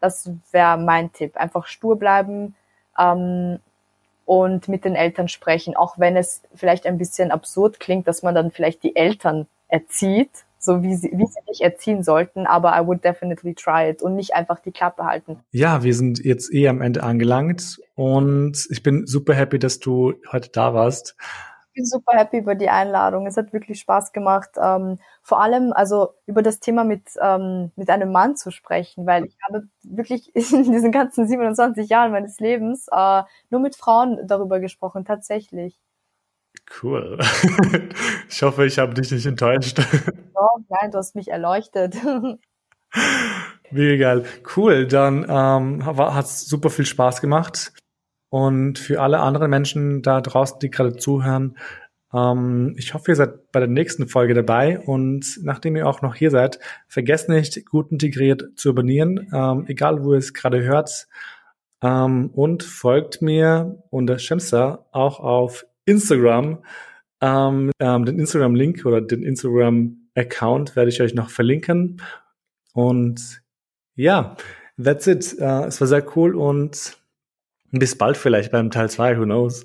[0.00, 1.36] Das wäre mein Tipp.
[1.36, 2.54] Einfach stur bleiben
[2.98, 3.58] ähm,
[4.24, 8.34] und mit den Eltern sprechen, auch wenn es vielleicht ein bisschen absurd klingt, dass man
[8.34, 12.86] dann vielleicht die Eltern erzieht, so wie sie, wie sie dich erziehen sollten, aber I
[12.86, 15.40] would definitely try it und nicht einfach die Klappe halten.
[15.52, 20.14] Ja, wir sind jetzt eh am Ende angelangt und ich bin super happy, dass du
[20.32, 21.16] heute da warst
[21.78, 23.26] bin super happy über die Einladung.
[23.26, 24.50] Es hat wirklich Spaß gemacht.
[24.60, 29.24] Ähm, vor allem also über das Thema mit, ähm, mit einem Mann zu sprechen, weil
[29.26, 34.58] ich habe wirklich in diesen ganzen 27 Jahren meines Lebens äh, nur mit Frauen darüber
[34.58, 35.78] gesprochen, tatsächlich.
[36.82, 37.18] Cool.
[38.28, 39.80] ich hoffe, ich habe dich nicht enttäuscht.
[40.40, 41.96] Oh, nein, du hast mich erleuchtet.
[43.72, 44.24] Mega geil.
[44.56, 47.72] Cool, dann ähm, hat es super viel Spaß gemacht.
[48.30, 51.56] Und für alle anderen Menschen da draußen, die gerade zuhören,
[52.12, 54.78] ähm, ich hoffe, ihr seid bei der nächsten Folge dabei.
[54.80, 60.04] Und nachdem ihr auch noch hier seid, vergesst nicht, gut integriert zu abonnieren, ähm, egal
[60.04, 61.08] wo ihr es gerade hört.
[61.82, 66.64] Ähm, und folgt mir unter Shemsa auch auf Instagram.
[67.20, 72.00] Ähm, ähm, den Instagram-Link oder den Instagram-Account werde ich euch noch verlinken.
[72.74, 73.42] Und
[73.94, 74.36] ja,
[74.82, 75.36] that's it.
[75.40, 76.97] Uh, es war sehr cool und
[77.72, 79.64] bis bald vielleicht beim Teil 2, who knows?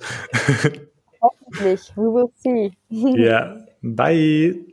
[1.21, 1.91] Hoffentlich.
[1.95, 2.71] We will see.
[2.89, 4.72] Ja, bye.